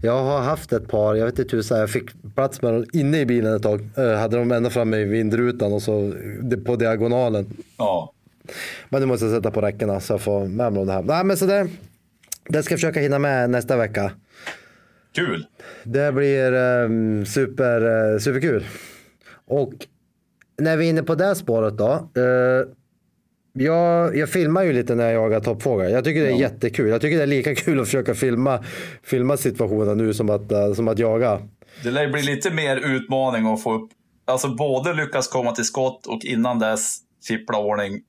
[0.01, 3.19] Jag har haft ett par, jag vet inte tusan, jag fick plats med dem inne
[3.19, 3.89] i bilen ett tag.
[3.97, 6.13] Eh, hade dem ända framme i vindrutan och så
[6.65, 7.45] på diagonalen.
[7.77, 8.13] Ja.
[8.89, 11.03] Men nu måste jag sätta på räckena så jag får med mig det här.
[11.03, 11.67] Nej men så det,
[12.49, 14.11] det ska jag försöka hinna med nästa vecka.
[15.15, 15.45] Kul!
[15.83, 18.65] Det blir um, super, eh, superkul.
[19.47, 19.73] Och
[20.57, 21.91] när vi är inne på det spåret då.
[21.91, 22.67] eh,
[23.53, 25.91] jag, jag filmar ju lite när jag jagar toppfågel.
[25.91, 26.89] Jag tycker det är jättekul.
[26.89, 28.63] Jag tycker det är lika kul att försöka filma,
[29.03, 31.41] filma situationen nu som att, eh, som att jaga.
[31.83, 33.89] Det lär bli lite mer utmaning att få upp,
[34.25, 38.01] alltså både lyckas komma till skott och innan dess fippla ordning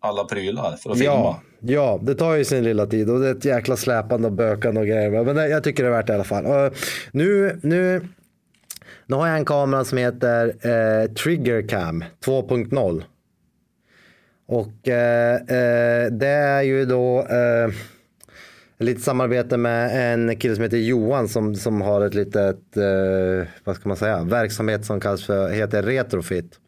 [0.00, 1.14] alla prylar för att filma.
[1.14, 4.34] Ja, ja, det tar ju sin lilla tid och det är ett jäkla släpande och
[4.34, 5.24] bökande och grejer.
[5.24, 6.46] Men jag tycker det är värt det i alla fall.
[6.46, 6.76] Och
[7.12, 8.08] nu, nu,
[9.06, 13.02] nu har jag en kamera som heter eh, Trigger Cam 2.0.
[14.46, 17.74] Och eh, eh, det är ju då eh,
[18.78, 23.76] lite samarbete med en kille som heter Johan som, som har ett litet, eh, vad
[23.76, 26.58] ska man säga, verksamhet som kallas för, heter Retrofit.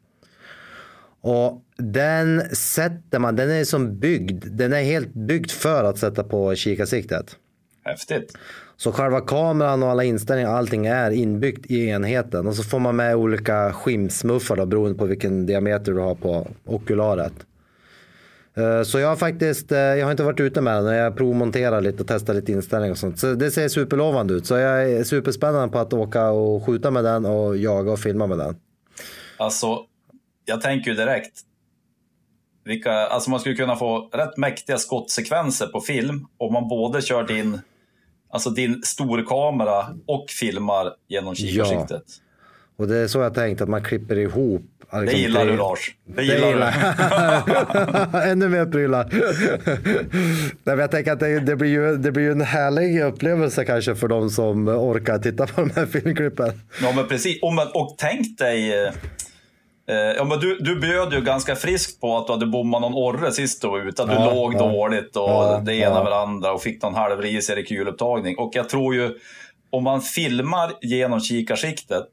[1.20, 6.24] Och den sätter man, den är som byggd, den är helt byggd för att sätta
[6.24, 7.36] på kikarsiktet.
[7.84, 8.38] Häftigt.
[8.76, 12.46] Så själva kameran och alla inställningar, allting är inbyggt i enheten.
[12.46, 16.48] Och så får man med olika skimsmuffar då, beroende på vilken diameter du har på
[16.64, 17.32] okularet.
[18.58, 21.80] Eh, Så jag har faktiskt, eh, jag har inte varit ute med den, jag provmonterar
[21.80, 23.18] lite och testar lite inställningar och sånt.
[23.18, 24.46] Så det ser superlovande ut.
[24.46, 28.26] Så jag är superspännande på att åka och skjuta med den och jaga och filma
[28.26, 28.56] med den.
[29.36, 29.78] Alltså,
[30.44, 31.40] jag tänker ju direkt.
[32.64, 37.22] Vilka, alltså man skulle kunna få rätt mäktiga skottsekvenser på film om man både kör
[37.22, 37.60] din,
[38.30, 42.02] alltså din storkamera och filmar genom kikarsiktet.
[42.76, 44.77] Och det är så jag tänkt att man klipper ihop.
[44.90, 45.94] Det gillar du Lars.
[46.06, 48.18] Det Det gillar, gillar du.
[48.30, 49.08] Ännu mer prylar.
[50.64, 53.94] Nej, jag tänker att det, det, blir ju, det blir ju en härlig upplevelse kanske
[53.94, 56.60] för de som orkar titta på de här filmklippen.
[56.82, 57.42] Ja men precis.
[57.42, 58.92] Och, men, och tänk dig, eh,
[59.88, 62.94] eh, ja, men du, du bjöd ju ganska friskt på att du hade bommat någon
[62.94, 64.02] orre sist du var ute.
[64.02, 64.58] Att du Ja, låg ja.
[64.58, 66.02] dåligt och Ja, det ena ja.
[66.02, 68.38] med det andra och fick någon halvrisig rekulupptagning.
[68.38, 69.10] Och jag tror ju,
[69.70, 72.04] om man filmar genom kikarsiktet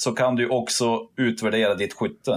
[0.00, 2.30] så kan du också utvärdera ditt skytte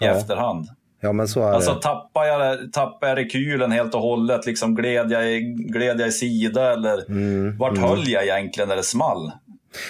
[0.00, 0.10] i Ja.
[0.10, 0.68] efterhand.
[1.00, 1.82] Ja men så är Alltså det.
[1.82, 6.12] tappar jag, tappar jag rekylen helt och hållet, liksom gled jag, i- gled jag i
[6.12, 9.32] sida eller Mm, vart höll jag egentligen när det small?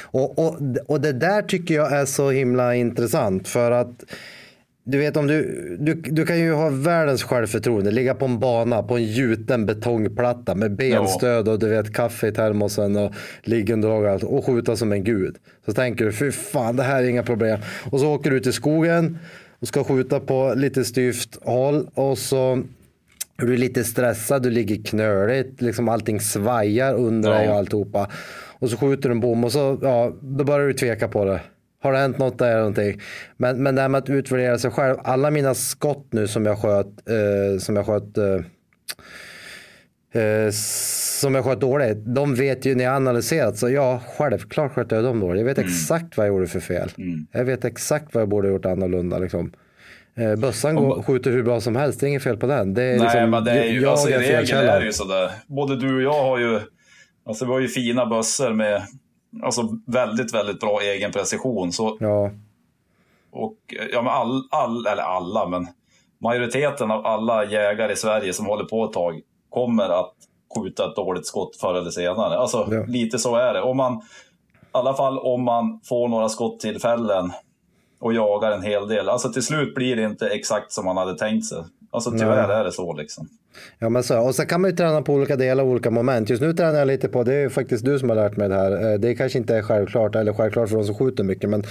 [0.05, 4.05] Och, och, och det där tycker jag är så himla intressant för att
[4.91, 8.83] du vet om du, du, du kan ju ha världens självförtroende, ligga på en bana
[8.83, 14.11] på en gjuten betongplatta med benstöd och du vet kaffe i termosen och liggunderlag och
[14.11, 15.37] allt och skjuta som en gud.
[15.67, 17.61] Så tänker du, fy fan det här är inga problem.
[17.91, 19.19] Och så åker du ut i skogen
[19.61, 22.63] och ska skjuta på lite styvt håll och så
[23.43, 28.11] är du lite stressad, du ligger knöligt, liksom allting svajar under dig och alltihopa.
[28.59, 31.41] Och så skjuter du en bom och så ja, då börjar du tveka på det.
[31.81, 33.01] Har det hänt något där eller någonting?
[33.37, 34.97] Men, men det här med att utvärdera sig själv.
[35.05, 40.51] Alla mina skott nu som jag sköt, eh, som jag sköt eh, eh,
[41.21, 42.15] som jag sköt dåligt.
[42.15, 45.41] De vet ju när jag analyserat så ja, självklart sköt jag dem dåligt.
[45.41, 46.91] Jag vet exakt vad jag gjorde för fel.
[47.33, 49.19] Jag vet exakt vad jag borde ha gjort annorlunda.
[49.19, 49.53] Liksom.
[50.19, 52.75] Eh, bössan går, skjuter hur bra som helst, det är inget fel på den.
[52.75, 54.93] Det är Nej, liksom, men det är ju, jag alltså, i regel är det ju
[54.93, 55.31] sådär.
[55.47, 56.61] Både du och jag har ju,
[57.27, 58.83] alltså vi har ju fina bössor med
[59.43, 61.73] alltså, väldigt, väldigt bra egen precision.
[61.73, 62.31] Så, Ja,
[63.31, 63.57] och,
[63.93, 65.67] ja, men all, all, eller alla, men
[66.19, 70.15] majoriteten av alla jägare i Sverige som håller på ett tag kommer att
[70.57, 72.39] skjuta ett dåligt skott förr eller senare.
[72.39, 72.85] Alltså, Ja.
[72.87, 73.63] lite så är det.
[73.63, 74.01] Om man, I
[74.73, 77.33] alla fall om man får några skottillfällen
[78.01, 79.09] och jagar en hel del.
[79.09, 81.65] Alltså till slut blir det inte exakt som man hade tänkt sig.
[81.91, 83.29] Alltså tyvärr är det så liksom.
[83.79, 84.21] Ja, men så.
[84.21, 86.31] Och så kan man ju träna på olika delar och olika moment.
[86.31, 88.55] Just nu tränar jag lite på, det är faktiskt du som har lärt mig det
[88.55, 88.93] här.
[88.93, 91.63] Eh, Det kanske inte är självklart, eller självklart för de som skjuter mycket, men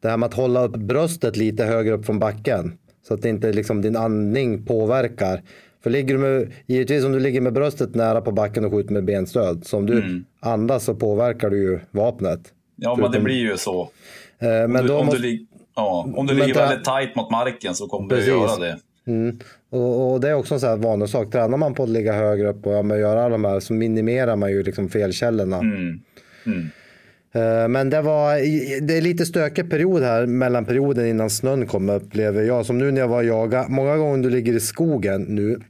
[0.00, 2.72] det här med att hålla upp bröstet lite högre upp från backen.
[3.08, 5.42] Så att inte liksom din andning påverkar.
[5.82, 8.92] För ligger du med, givetvis om du ligger med bröstet nära på backen och skjuter
[8.92, 10.24] med benstöd, så om du Mm.
[10.40, 12.40] andas så påverkar du ju vapnet.
[12.76, 13.80] Ja, men det blir ju så.
[14.38, 17.74] Eh, men Om du, om måste, du, ja, om du ligger väldigt tight mot marken
[17.74, 18.28] så kommer du Precis.
[18.30, 18.78] göra det.
[19.06, 19.38] mm,
[19.70, 21.30] och, och det är också en sån här vanlig sak.
[21.32, 24.36] Tränar man på att ligga högre upp och ja, göra alla de här så minimerar
[24.36, 25.58] man ju liksom felkällorna.
[25.58, 26.00] Mm.
[26.46, 26.68] Mm.
[27.34, 28.34] Eh, Men det var
[28.86, 32.66] det är lite stökig period här mellan perioden innan snön kom upplever jag.
[32.66, 33.66] Som nu när jag var och jaga.
[33.68, 35.60] Många gånger du ligger i skogen nu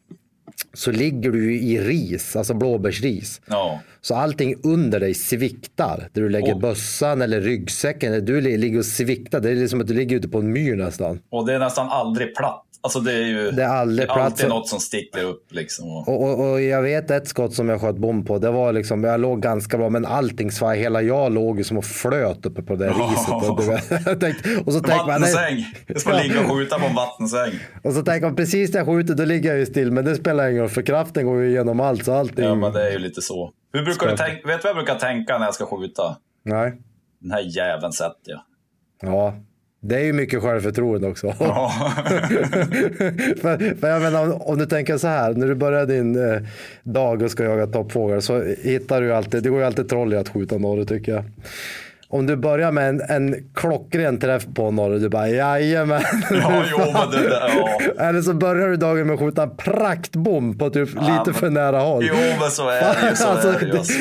[0.74, 3.40] så ligger du i ris, alltså blåbärsris.
[3.46, 3.80] Ja.
[4.00, 6.08] Så allting under dig sviktar.
[6.12, 8.12] Där du lägger Och- bössan eller ryggsäcken.
[8.12, 9.40] Eller du li- ligger och sviktar.
[9.40, 11.18] Det är liksom att du ligger ute på en myr nästan.
[11.30, 12.65] Och det är nästan aldrig platt.
[12.80, 15.90] Alltså det är ju Det är aldrig det är alltid något som sticker upp liksom.
[15.90, 18.38] Och, Och, och, jag vet ett skott som jag sköt bom på.
[18.38, 20.82] Det var liksom, jag låg ganska bra men allting svajade.
[20.82, 23.28] Hela jag låg ju som och flöt uppe på det riset.
[23.28, 23.42] Och,
[24.66, 25.66] och så tänker man, nej!
[25.86, 27.52] Jag ska ligga och skjuta på en vattensäng.
[27.82, 29.92] Och så tänker man precis när jag skjuter då ligger jag ju still.
[29.92, 32.04] Men det spelar ingen roll för kraften går ju igenom allt.
[32.04, 32.44] Så allting...
[32.44, 33.52] Ja, men det är ju lite så.
[33.72, 34.48] Hur brukar du tänka?
[34.48, 36.16] Vet du vad jag brukar tänka när jag ska skjuta?
[36.42, 36.72] Nej.
[37.20, 38.40] Den här jäveln sätter jag.
[39.02, 39.34] Ja.
[39.80, 41.34] Det är ju mycket självförtroende också.
[41.38, 41.72] Ja.
[43.40, 46.40] för, för jag menar, om, om du tänker så här, när du börjar din eh,
[46.82, 50.16] dag och ska jaga toppfågel så hittar du alltid, det går ju alltid troll i
[50.16, 51.24] att skjuta norr tycker jag.
[52.08, 56.02] Om du börjar med en, en klockren träff på norr, du bara jajamän.
[56.30, 57.80] ja, jo, men det där, ja.
[58.08, 61.50] Eller så börjar du dagen med att skjuta en praktbom på typ lite men- för
[61.50, 62.04] nära håll.
[62.08, 63.16] Jo, men så är det ju.
[63.16, 63.78] Så Alltså, är det.
[63.78, 63.92] Alltså.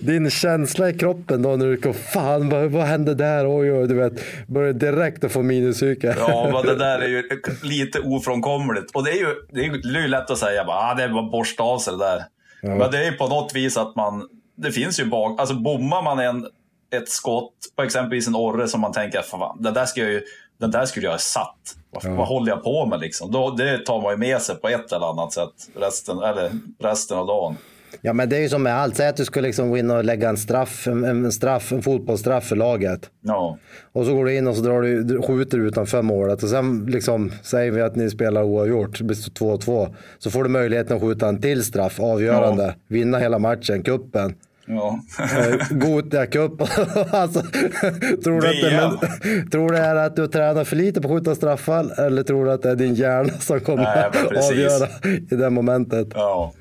[0.00, 3.58] din känsla i kroppen då när du går, fan vad, vad hände där?
[3.60, 4.12] Oj, oj, du vet,
[4.46, 6.14] börjar direkt att få minuspsyke.
[6.18, 7.22] Ja, men det där är ju
[7.62, 8.90] lite ofrånkomligt.
[8.94, 11.30] Och det är ju, det är ju, lätt att säga bara, ah, det är bara
[11.30, 12.24] borsta av sig det där.
[12.62, 14.22] Men det är ju på något vis att man,
[14.56, 16.46] det finns ju bak, alltså bommar man en,
[16.90, 20.22] ett skott på exempelvis en orre som man tänker, fan, den där ska jag ju,
[20.60, 21.76] den där skulle jag ha satt.
[21.90, 23.32] Vad, vad håller jag på med liksom?
[23.32, 27.18] Då, det tar man ju med sig på ett eller annat sätt resten, eller resten
[27.18, 27.56] av dagen.
[28.00, 28.96] Ja, men det är ju som med allt.
[28.96, 31.82] Säg att du skulle liksom gå in och lägga en straff, en, en straff, en
[31.82, 33.10] fotbollsstraff för laget.
[33.20, 33.58] Ja,
[33.92, 36.42] Och så går du in och så drar du, skjuter utanför målet.
[36.42, 39.94] Och sen liksom, säger vi att ni spelar oavgjort, det blir 2-2.
[40.18, 42.74] Så får du möjligheten att skjuta en till straff, avgörande.
[42.88, 44.34] Vinna hela matchen, kuppen.
[44.68, 45.00] Ja.
[45.20, 46.60] Eh, Gothia Cup.
[47.10, 47.40] alltså,
[48.24, 51.14] tror, du att det, men, tror du är att du tränar för lite på att
[51.14, 54.04] skjuta straffar eller tror du att det är din hjärna som kommer Nej,
[54.50, 54.88] avgöra
[55.30, 56.08] i det momentet?
[56.14, 56.52] ja.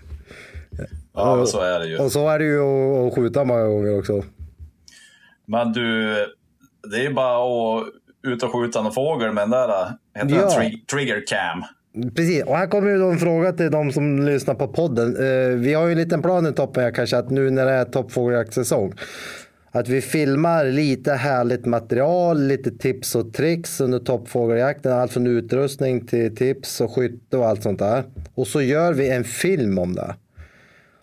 [1.13, 1.97] Ja, men så är det ju.
[1.97, 2.61] Och så är det ju
[3.07, 4.23] att, skjuta många gånger också.
[5.45, 6.13] Men du,
[6.91, 7.37] det är bara
[7.79, 7.87] att
[8.27, 10.41] ut och skjuta någon fågel med den där, heter Ja.
[10.41, 11.63] den tri- trigger cam?
[12.15, 15.15] Precis, och här kommer ju då en fråga till de som lyssnar på podden.
[15.15, 17.71] Eh, vi har ju en liten plan i toppen här kanske att nu när det
[17.71, 18.93] är toppfågeljaktsäsong.
[19.71, 24.91] Att vi filmar lite härligt material, lite tips och tricks under toppfågeljakten.
[24.91, 28.03] Allt från utrustning till tips och skytte och allt sånt där.
[28.35, 30.15] Och så gör vi en film om det.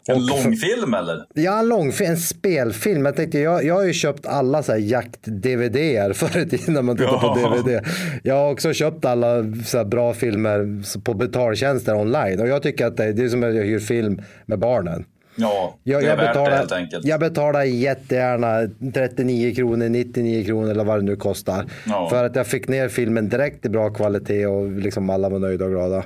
[0.09, 1.25] En Och- långfilm eller?
[1.35, 3.05] Ja, en långfilm, en spelfilm.
[3.07, 6.83] Jag, tänkte, jag, jag har ju köpt alla så här jakt-DVD förr i tiden när
[6.83, 7.57] man tittar på Ja.
[7.62, 7.87] DVD.
[8.23, 12.40] Jag har också köpt alla så här bra filmer på betaltjänster online.
[12.40, 15.05] Och jag tycker att det, det är som att jag hyr film med barnen.
[15.37, 17.05] Ja, Jag, det är jag, värt det betalar, helt enkelt.
[17.07, 21.64] jag betalar jättegärna 39 kronor, 99 kronor eller vad det nu kostar.
[21.87, 22.09] Ja.
[22.11, 25.64] För att jag fick ner filmen direkt i bra kvalitet och liksom alla var nöjda
[25.64, 25.97] och glada.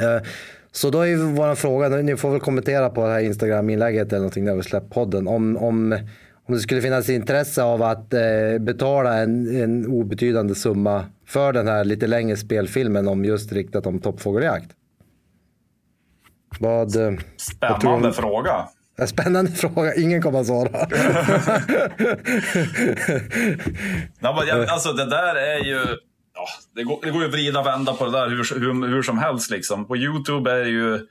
[0.00, 0.22] Eh,
[0.72, 4.44] Så då är vår fråga, ni får väl kommentera på det här Instagram-inlägget eller någonting
[4.44, 5.28] när vi släpper podden.
[5.28, 5.98] Om, om,
[6.46, 8.20] om det skulle finnas intresse av att eh,
[8.60, 14.00] betala en, en obetydande summa för den här lite längre spelfilmen om just riktat om
[14.00, 14.70] toppfågeljakt.
[16.58, 18.12] Vad, eh, vad Spännande du?
[18.14, 18.68] fråga.
[18.98, 20.70] En Spännande fråga, ingen kommer att svara.
[24.20, 25.78] Nej, men alltså det där är ju...
[26.34, 28.88] Ja, det, går, det går ju att vrida och vända på det där hur, hur,
[28.88, 29.50] hur som helst.
[29.50, 29.84] Liksom.
[29.84, 31.06] På YouTube är ju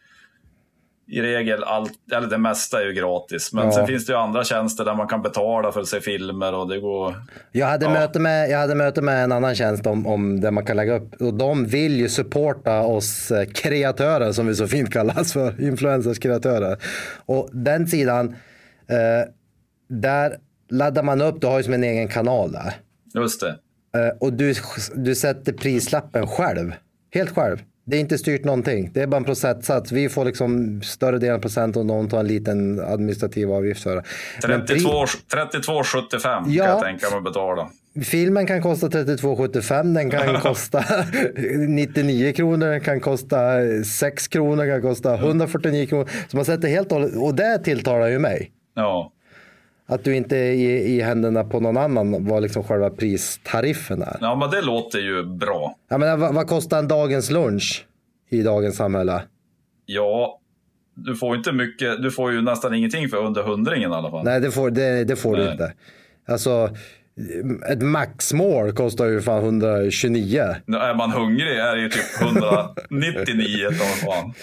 [1.07, 3.53] i regel allt, eller det mesta är ju gratis.
[3.53, 3.71] Men Ja.
[3.71, 6.67] sen finns det ju andra tjänster där man kan betala för att se filmer och
[6.69, 7.15] det går...
[7.51, 7.93] Jag hade, Ja.
[7.93, 10.95] möte med, jag hade möte med en annan tjänst om, om där man kan lägga
[10.95, 11.21] upp.
[11.21, 15.61] Och de vill ju supporta oss eh, kreatörer som vi så fint kallas för.
[15.67, 16.77] Influencers kreatörer.
[17.25, 18.35] Och den sidan,
[18.87, 19.29] eh,
[19.89, 20.37] där
[20.69, 22.73] laddar man upp, du har ju som en egen kanal där.
[23.15, 23.55] Just det.
[23.97, 24.53] Eh, och du,
[24.95, 26.73] du sätter prislappen själv.
[27.13, 27.57] Helt själv.
[27.85, 28.91] Det är inte styrt någonting.
[28.93, 29.91] Det är bara en procentsats.
[29.91, 34.03] Vi får liksom större delen procent och någon tar en liten administrativ avgift för det.
[34.47, 36.65] Men pri- 32 32,75 kan Ja.
[36.65, 37.69] jag tänka mig att betala.
[38.03, 40.83] Filmen kan kosta 32,75, den kan kosta
[41.67, 43.39] 99 kronor, den kan kosta
[43.85, 46.09] 6 kronor, den kan kosta 149 kronor.
[46.27, 48.51] Så man sätter helt och och det tilltalar ju mig.
[48.75, 49.11] Ja.
[49.91, 54.17] Att du inte är i, i händerna på någon annan vad liksom själva pristariffen är.
[54.21, 55.75] ja, men det låter ju bra.
[55.89, 57.85] Jag menar, vad, vad kostar en dagens lunch
[58.29, 59.21] i dagens samhälle?
[59.85, 60.39] Ja,
[60.95, 64.25] du får inte mycket, du får ju nästan ingenting för under hundringen i alla fall.
[64.25, 65.51] Nej, det får, det, det får du Nej.
[65.51, 65.73] inte.
[66.27, 66.69] Alltså,
[67.71, 70.43] ett maxmål kostar ju fan 129.
[70.65, 73.69] Nu är man hungrig är det ju typ 199 eller
[74.05, 74.33] vad fan.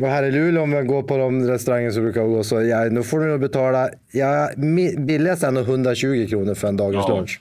[0.00, 2.84] Och här i Luleå om jag går på de restauranger som brukar gå så, ja,
[2.84, 4.50] nu får du nog betala, ja,
[4.98, 7.16] billigast nog 120 kronor för en dagens Ja.
[7.16, 7.40] lunch.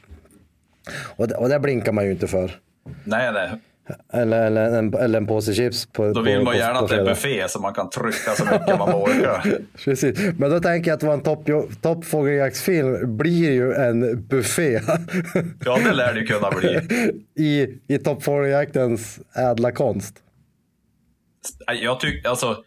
[1.15, 2.51] Och, och det blinkar man ju inte för.
[3.03, 3.49] Nej, nej.
[4.13, 5.85] Eller, eller, en, eller en påse chips.
[5.85, 7.89] På, Då vill på, man på- gärna på att det är buffé så man kan
[7.89, 9.57] trycka så mycket man orkar.
[9.85, 10.19] Precis.
[10.37, 11.47] Men då tänker jag att topp,
[11.81, 14.79] toppfågeljaktsfilm blir ju en buffé
[15.65, 16.79] Ja, det lär det ju kunna bli.
[17.45, 20.15] i, i toppfågeljaktens ädla konst.
[21.81, 22.57] Jag tycker, alltså,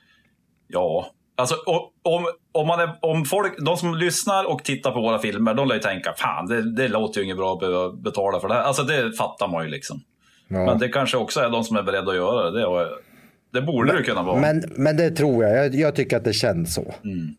[0.69, 1.11] ja.
[1.37, 1.55] Alltså,
[2.03, 5.69] om, om, man är, om folk, de som lyssnar och tittar på våra filmer, de
[5.69, 8.55] lär ju tänka, fan det, det låter ju inget bra att behöva betala för det
[8.55, 8.63] här.
[8.63, 10.01] Alltså det fattar man ju liksom.
[10.49, 10.65] Ja.
[10.65, 12.61] Men det kanske också är de som är beredda att göra det.
[12.61, 12.89] Det,
[13.53, 14.41] det borde det kunna vara.
[14.41, 15.65] Men, men det tror jag.
[15.65, 15.75] jag.
[15.75, 16.95] Jag tycker att det känns så.
[17.05, 17.35] Mm.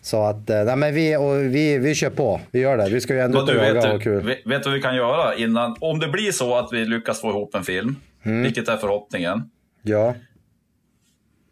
[0.00, 2.40] Så att, eh, nej men vi, och vi, vi kör på.
[2.50, 2.88] Vi gör det.
[2.88, 4.22] Vi ska ju ändå Men du, vet, du, kul.
[4.26, 5.76] vet, vet du vad vi kan göra innan?
[5.80, 8.42] Om det blir så att vi lyckas få ihop en film, Mm.
[8.42, 9.42] vilket är förhoppningen,
[9.82, 10.14] Ja.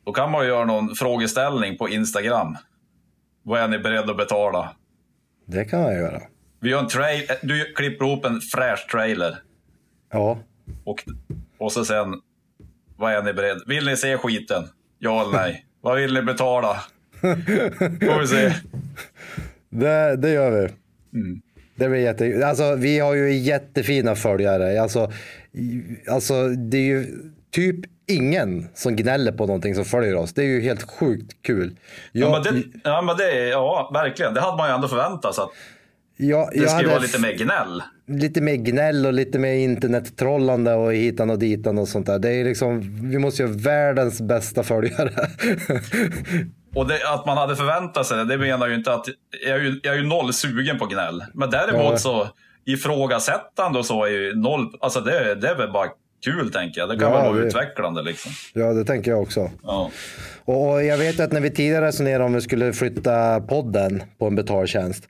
[0.05, 2.57] Då kan man ju göra någon frågeställning på Instagram.
[3.43, 4.73] Vad är ni beredda att betala?
[5.47, 6.23] Det kan jag göra.
[6.61, 9.37] Vi gör en trail, du klipper ihop en fräsch trailer.
[10.13, 10.39] Ja.
[10.85, 11.05] Och,
[11.59, 12.15] och så sen,
[12.97, 13.61] vad är ni beredda?
[13.67, 14.65] Vill ni se skiten?
[14.99, 15.67] Ja eller nej?
[15.81, 16.81] vad vill ni betala?
[17.21, 18.53] Får vi se.
[19.71, 20.69] Det, det gör vi.
[21.19, 21.43] Mm.
[21.77, 22.47] Det blir jätte...
[22.47, 24.83] Alltså, vi har ju jättefina följare.
[24.83, 25.13] Alltså,
[26.09, 27.07] alltså, det är ju
[27.51, 30.33] typ ingen som gnäller på någonting som följer oss.
[30.35, 31.77] Det är ju helt sjukt kul.
[32.13, 34.35] Ja, Jag, men det, ja, men det ja, verkligen.
[34.35, 35.45] Det hade man ju ändå förväntat sig.
[36.17, 37.83] Jag, det ska ju vara lite mer gnäll.
[38.07, 42.19] lite mer gnäll och lite mer internettrollande och hitan och ditan och sånt där.
[42.19, 45.11] Det är liksom, vi måste ju ha världens bästa följare.
[46.75, 49.07] Och det, att man hade förväntat sig det, det menar ju inte att...
[49.47, 51.25] Jag är ju, jag är ju noll sugen på gnäll.
[51.35, 51.99] Men däremot Ja.
[51.99, 52.29] så
[52.67, 54.75] ifrågasättande och så är ju noll...
[54.81, 55.89] Alltså det, det är väl bara
[56.25, 56.89] kul tänker jag.
[56.91, 58.33] Det kan Ja, vara det- utvecklande liksom.
[58.53, 59.51] ja, det tänker jag också.
[59.63, 59.91] Ja.
[60.45, 64.35] Och, jag vet att när vi tidigare resonerade om vi skulle flytta podden på en
[64.35, 65.09] betaltjänst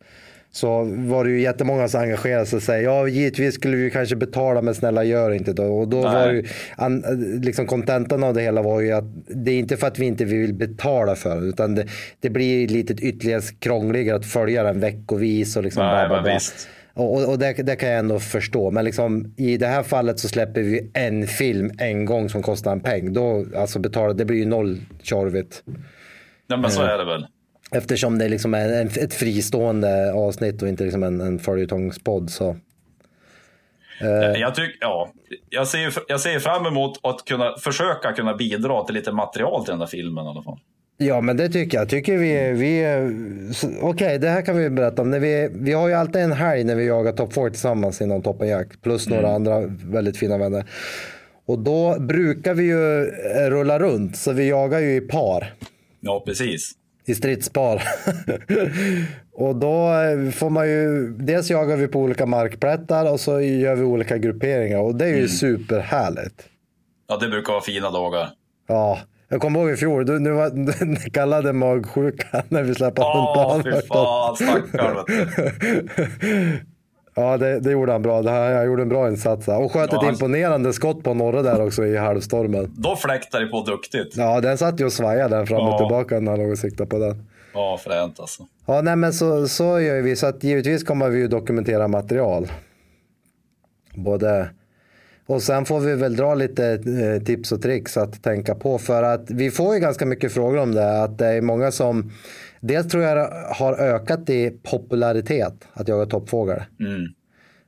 [0.53, 4.17] så var det ju jättemånga som engagerade sig och säger ja givetvis skulle vi kanske
[4.17, 5.63] betala men snälla gör inte det.
[5.63, 6.13] Och då Nej.
[6.15, 6.45] var det ju,
[6.77, 7.05] an,
[7.43, 10.25] liksom kontentan av det hela var ju att det är inte för att vi inte
[10.25, 11.87] vill betala för det utan det,
[12.21, 16.41] det blir lite ytterligare krångligare att följa den veckovis och liksom Nej, bla, bla, bla.
[16.95, 18.71] Och, och, det, det kan jag ändå förstå.
[18.71, 22.73] Men liksom, i det här fallet så släpper vi en film en gång som kostar
[22.73, 23.13] en peng.
[23.13, 25.63] Då, alltså betala, det blir ju noll tjorvigt.
[26.47, 27.27] ja, men så är det väl.
[27.73, 32.31] Eftersom det liksom är en, ett fristående avsnitt och inte liksom en, en följetongspodd.
[32.31, 32.57] Så.
[34.01, 35.13] Jag, tycker, ja,
[35.51, 39.71] jag, ser, jag ser fram emot att kunna försöka kunna bidra till lite material till
[39.71, 40.59] den där filmen i alla fall.
[40.97, 41.89] Ja men det tycker jag.
[41.89, 42.85] Tycker vi, vi
[43.81, 45.11] Okej det här kan vi berätta om.
[45.11, 48.07] När vi, vi har ju alltid en helg när vi jagar topp 4 tillsammans i
[48.07, 48.83] någon toppenjakt.
[48.83, 50.65] Plus några andra väldigt fina vänner.
[51.47, 54.17] Och då brukar vi ju eh, rulla runt.
[54.17, 55.55] Så vi jagar ju i par.
[56.01, 56.73] Ja, precis.
[57.07, 57.83] i stridspar.
[59.33, 63.75] och då eh, får man ju, dels jagar vi på olika markplättar och så gör
[63.75, 66.49] vi olika grupperingar och det är ju superhärligt.
[67.09, 68.31] Ja, det brukar vara fina dagar.
[68.69, 68.99] Ja,
[69.35, 73.57] jag kommer ihåg i fjol, du, nu var Kalle hade magsjuka när vi släppte Åh,
[73.57, 75.05] oh, fy fan, stackarn.
[75.07, 76.59] du.
[77.17, 78.23] Ja, det, det gjorde han bra.
[78.23, 79.49] Det här, jag gjorde en bra insats.
[79.49, 82.73] Och sköt Ja, ett han- imponerande skott på norra där också i halvstormen.
[82.77, 84.17] Då fläktar det på duktigt.
[84.17, 85.79] Ja, den satt ju och svajade där fram och Ja.
[85.79, 87.27] tillbaka när han låg och siktade på den.
[87.55, 88.43] Ja, fränt alltså.
[88.67, 90.17] Ja, nej men så, så gör vi.
[90.17, 92.47] Så att givetvis kommer vi ju dokumentera material.
[93.95, 94.49] Både...
[95.27, 98.79] Och sen får vi väl dra lite eh, tips och tricks att tänka på.
[98.79, 101.03] För att vi får ju ganska mycket frågor om det.
[101.03, 102.13] Att det är många som...
[102.61, 106.63] Dels tror jag har ökat i popularitet att jaga toppfågel.
[106.81, 107.05] Mm.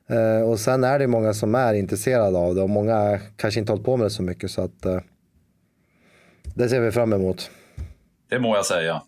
[0.09, 2.61] Eh, och sen är det många som är intresserade av det.
[2.61, 4.51] Och många kanske inte hållit på med det så mycket.
[4.51, 4.85] Så att...
[4.85, 4.99] Eh,
[6.55, 7.51] det ser vi fram emot.
[8.29, 9.01] Det må jag säga.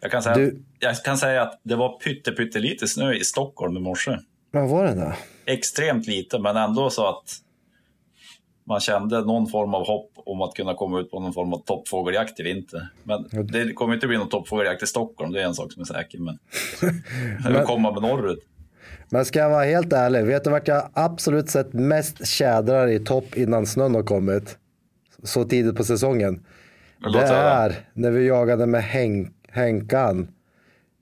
[0.00, 3.76] Jag kan säga, Du- jag kan säga att det var pytte, pyttelite snö i Stockholm
[3.76, 4.16] i morse.
[4.50, 5.12] Vad var det då?
[5.46, 7.24] Extremt lite, men ändå så att
[8.64, 11.58] man kände någon form av hopp om att kunna komma ut på någon form av
[11.58, 12.88] toppfågeljakt i vinter.
[13.02, 15.84] Men det kommer inte bli någon toppfågeljakt i Stockholm, det är en sak som är
[15.86, 16.18] säker.
[16.18, 16.38] Men
[17.54, 18.46] vill komma med norrut.
[19.10, 22.98] Men ska jag vara helt ärlig, vet du vart jag absolut sett mest tjädrar i
[22.98, 24.58] topp innan snön har kommit?
[25.22, 26.46] Så tidigt på säsongen.
[26.98, 30.28] Men Det är när vi jagade med Henk, Henkan.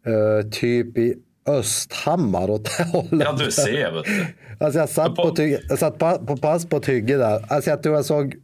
[0.07, 1.14] eh, typ i
[1.47, 3.22] Östhammar åt det hållet.
[3.26, 4.26] Ja, du ser vet du.
[4.64, 7.45] Alltså jag satt, På- på, jag satt på, på pass på ett hygge där.
[7.49, 8.34] Alltså jag tror jag såg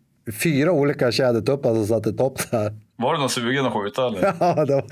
[0.42, 2.72] fyra olika tjädertuppar som satt i topp där.
[2.96, 4.32] Var du någon sugen att skjuta eller?
[4.68, 4.82] Ja.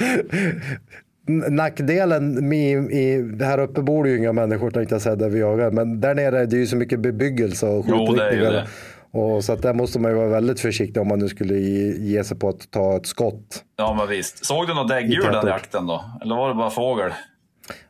[1.28, 5.28] N- Nackdelen med, i, här uppe bor det ju inga människor tänkte jag säga där
[5.28, 5.70] vi jagar.
[5.70, 8.68] Men där nere är det ju så mycket bebyggelse och skjutriktningar.
[9.10, 12.24] Och så att där måste man ju vara väldigt försiktig om man nu skulle ge,
[12.24, 13.64] sig på att ta ett skott.
[13.76, 14.44] Ja, men visst.
[14.44, 16.04] Såg du något I däggdjur den jakten då?
[16.22, 17.10] Eller var det bara fågel?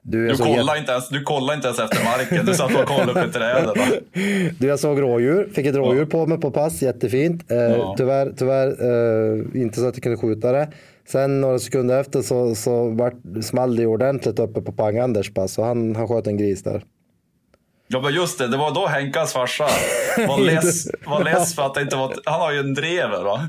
[0.03, 2.47] Du, jag, Du såg, kollade, inte ens, du kollade inte ens efter marken.
[2.47, 3.75] Du satt och kollade upp i träden.
[4.59, 7.51] du, jag såg rådjur, fick ett rådjur på mig på pass, jättefint.
[7.51, 7.95] Eh, Ja.
[7.99, 10.69] Tyvärr, tyvärr eh, inte så att jag kunde skjuta det.
[11.09, 15.65] Sen några sekunder efter så, så vart, small det ordentligt uppe på Pang-Anders pass och
[15.65, 16.83] han, han sköt en gris där.
[17.89, 18.49] Ja, men just det.
[18.49, 19.67] Det var då Henkas farsa
[20.29, 23.25] var less, var less för att det inte var ett, Han har ju en drever
[23.25, 23.49] va?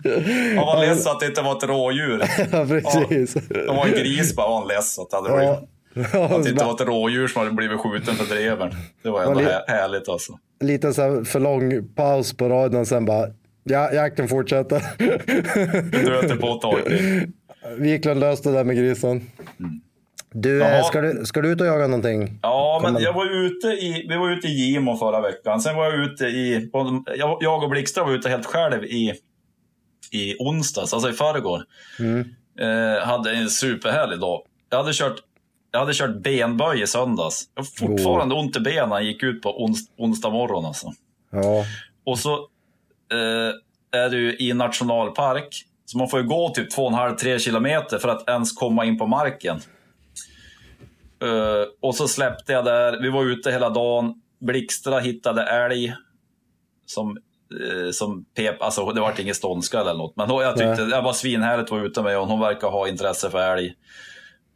[0.57, 2.23] Han var less för att det inte var ett rådjur.
[2.51, 3.33] Ja, precis.
[3.49, 5.47] Det var en gris bara var han less att det hade blivit.
[5.47, 5.67] Ja.
[6.01, 8.71] Att det inte var ett rådjur som hade blivit skjuten för drevern.
[9.03, 10.39] Det var ändå härligt alltså.
[10.59, 13.27] lite så här för lång paus på radion och sen bara
[13.63, 14.83] ja, jakten fortsätter.
[15.91, 17.31] Du nöter på till.
[17.77, 19.21] Wiklund löste det där med grisen.
[20.31, 20.83] Du, eh, Jaha.
[20.83, 22.39] ska du, ska du ut och jaga någonting?
[22.41, 25.61] Ja, men jag var ute i, vi var ute i Gimo förra veckan.
[25.61, 26.69] Sen var jag ute i,
[27.41, 29.13] jag, och Blixtra var ute helt själv i,
[30.11, 31.63] i onsdags, alltså i förrgår.
[32.59, 34.41] Eh, hade en superhärlig dag.
[34.69, 35.15] Jag hade kört,
[35.77, 37.49] jag hade kört benböj i söndags.
[37.55, 40.93] Jag har fortfarande ont i benen, gick ut på ons, onsdag morgon alltså.
[41.31, 41.65] Ja,
[42.05, 42.33] Och så
[43.11, 48.29] eh, är du i nationalpark, så man får ju gå typ 2,5-3 kilometer för att
[48.29, 49.59] ens komma in på marken.
[51.23, 54.21] Eh, och så släppte jag där, vi var ute hela dagen.
[54.39, 55.93] Blixtra hittade älg
[56.85, 57.17] som,
[57.61, 60.15] eh, som pep, alltså det var ingen ståndskall eller något.
[60.15, 62.87] Men då, jag tyckte det var svinhärligt att vara ute med och hon verkar ha
[62.87, 63.73] intresse för älg.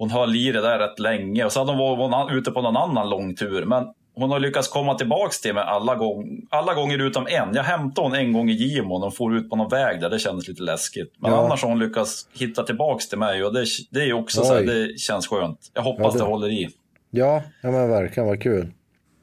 [0.02, 2.78] Hon höll i det där rätt länge och så hade hon varit ute på någon
[2.78, 3.66] annan lång tur.
[3.66, 3.84] Men
[4.16, 7.54] hon har lyckats komma tillbaks till mig alla, gång, alla gånger utom en.
[7.56, 10.10] Jag hämtade hon en gång i Gimo och for ut på någon väg där.
[10.10, 11.14] Det kändes lite läskigt.
[11.18, 11.46] Men Ja.
[11.46, 14.62] annars har hon lyckats hitta tillbaks till mig och det, det är också så här,
[14.64, 15.60] det känns skönt.
[15.74, 16.70] Jag hoppas Ja, det- det håller i.
[17.12, 18.62] ja, ja men verkligen vad kul.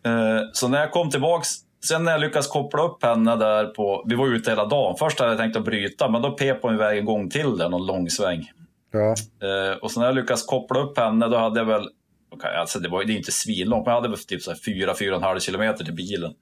[0.07, 0.13] Eh,
[0.53, 1.49] Så när jag kom tillbaks,
[1.89, 4.97] sen när jag lyckas koppla upp henne där på, vi var ute hela dagen.
[4.99, 7.69] Först hade jag tänkt att bryta, men då pep hon iväg en gång till där,
[7.69, 8.51] någon lång sväng.
[8.91, 11.89] Ja, Eh, och så när jag lyckas koppla upp henne, då hade jag väl,
[12.33, 14.59] okej, alltså det var det är inte svinlångt, men jag hade väl typ så här
[14.59, 16.33] 4-4,5 kilometer till bilen.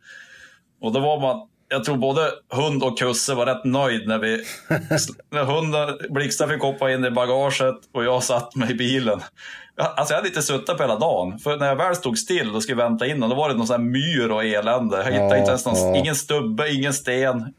[0.80, 4.44] Och då var man, jag tror både hund och kusse var rätt nöjd när vi,
[5.30, 9.20] när hunden, Blixten fick hoppa in i bagaget och jag satt mig i bilen.
[9.78, 12.62] Alltså jag hade inte suttit på hela dagen, för när jag väl stod still och
[12.62, 14.96] skulle vänta in, då var det någon sån här myr och elände.
[14.96, 15.96] Jag hittade Ja, inte ens någon, ja.
[15.96, 17.54] ingen stubbe, ingen sten.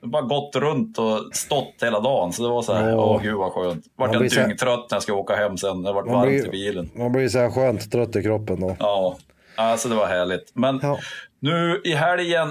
[0.00, 2.32] Jag bara gått runt och stått hela dagen.
[2.32, 3.84] Så det var så här, åh gud vad skönt.
[3.96, 5.82] Vart jag dyngtrött när jag ska åka hem sen.
[5.82, 6.90] Det vart varmt blir- i bilen.
[6.94, 8.76] man blir så här skönt trött i kroppen då.
[8.78, 9.16] Ja,
[9.56, 10.50] alltså det var härligt.
[10.54, 10.98] Men Ja.
[11.40, 12.48] nu i helgen,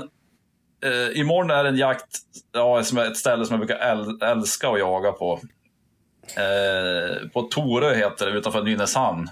[0.85, 2.17] eh, imorgon är en jakt,
[2.53, 5.39] ja, som är ett ställe som jag brukar äl- älska att jaga på.
[6.37, 9.27] Eh, på Torö heter det, utanför Nynäshamn.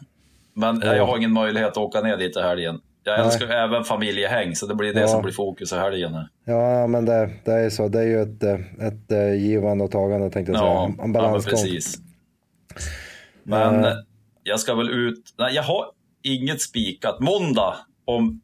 [0.53, 2.79] Men eh, jag har ingen möjlighet att åka ner dit i helgen.
[3.07, 3.25] Jag Nej.
[3.25, 5.07] älskar även familjehäng, så det blir det Ja.
[5.07, 6.13] som blir fokus i helgen.
[6.45, 7.87] Ja, men det, det är så.
[7.87, 8.43] Det är ju ett,
[8.81, 10.71] ett, eh, givande och tagande tänkte jag säga.
[10.71, 11.51] Ja, En- En ja men balansgång.
[11.51, 11.97] precis.
[13.43, 13.93] Men Eh.
[14.43, 15.33] jag ska väl ut.
[15.37, 15.85] Nej, jag har
[16.23, 17.19] inget spikat.
[17.19, 17.75] Måndag
[18.05, 18.41] om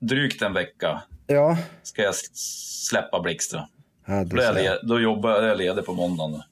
[0.00, 3.68] drygt en vecka Ja, ska jag släppa Blixtra.
[4.06, 6.42] ja Då, är jag då jobbar jag, jag ledig på måndagen.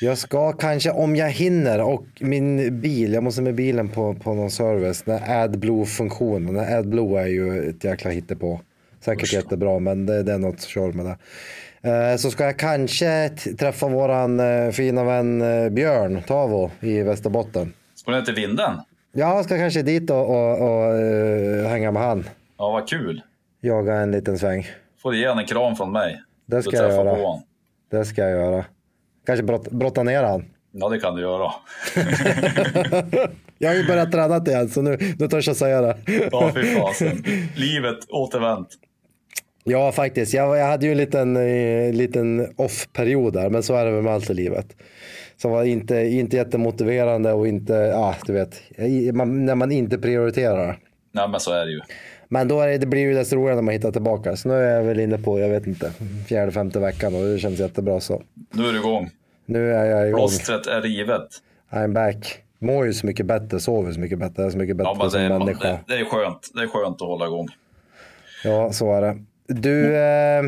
[0.00, 4.34] Jag ska kanske om jag hinner och min bil, jag måste med bilen på, på
[4.34, 5.02] någon service.
[5.02, 6.58] Den här AdBlue-funktionen.
[6.58, 8.60] AdBlue är ju ett jäkla hittepå.
[9.00, 11.16] Säkert Usch jättebra men det, det är något kör med det.
[11.90, 13.28] Eh, Så ska jag kanske
[13.58, 17.72] träffa våran eh, fina vän eh, Björn Tavo i Västerbotten.
[17.94, 18.80] Ska du till vinden?
[19.12, 22.24] Jag ska kanske dit och, och, och eh, hänga med han.
[22.58, 23.22] Ja, vad kul.
[23.60, 24.66] Jaga en liten sväng.
[25.02, 26.20] Får du ge en kram från mig.
[26.46, 27.10] Det ska jag göra.
[27.10, 27.42] honom.
[27.90, 28.64] Det ska jag göra.
[29.28, 30.44] Kanske brott, brotta ner han.
[30.72, 31.52] Ja, det kan du göra.
[33.58, 35.96] Jag har ju börjat träna igen så nu, nu törs jag säga det.
[36.32, 37.24] Ja, fy fasen.
[37.56, 38.68] Livet återvänt.
[39.64, 40.34] Ja, faktiskt.
[40.34, 44.02] Jag, jag hade ju en liten, eh, liten off-period där, men så är det väl
[44.02, 44.76] med allt i livet.
[45.36, 48.60] Som var inte, inte jättemotiverande och inte, ja, du vet,
[49.14, 50.78] man, när man inte prioriterar.
[51.12, 51.80] Nej, men så är det ju.
[52.28, 54.36] Men då är det, det blir ju desto roligare när man hittar tillbaka.
[54.36, 55.92] Så nu är jag väl inne på, jag vet inte,
[56.28, 58.22] fjärde, femte veckan och det känns jättebra så.
[58.54, 59.10] Nu är du igång.
[59.48, 60.20] Nu är jag igång.
[60.20, 61.28] Plåstret är rivet.
[61.70, 62.42] I'm back.
[62.58, 65.20] Mår ju så mycket bättre, sover så mycket bättre, är så mycket bättre Ja, som
[65.20, 65.68] det, är, människa.
[65.68, 66.50] det, det är skönt.
[66.54, 67.48] Det är skönt att hålla igång.
[68.44, 69.18] Ja, så är det.
[69.46, 70.42] Du, eh,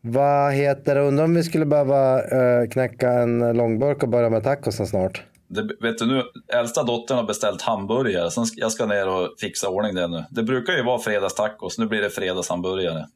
[0.00, 1.00] vad heter det?
[1.00, 5.22] Undrar om vi skulle behöva eh, knäcka en långburk och börja med tacosen snart?
[5.48, 6.22] Det, vet du nu,
[6.58, 8.30] äldsta dottern har beställt hamburgare.
[8.30, 10.24] Sen ska, jag ska ner och fixa ordning det nu.
[10.30, 13.06] Det brukar ju vara fredagstacos, nu blir det fredagshamburgare.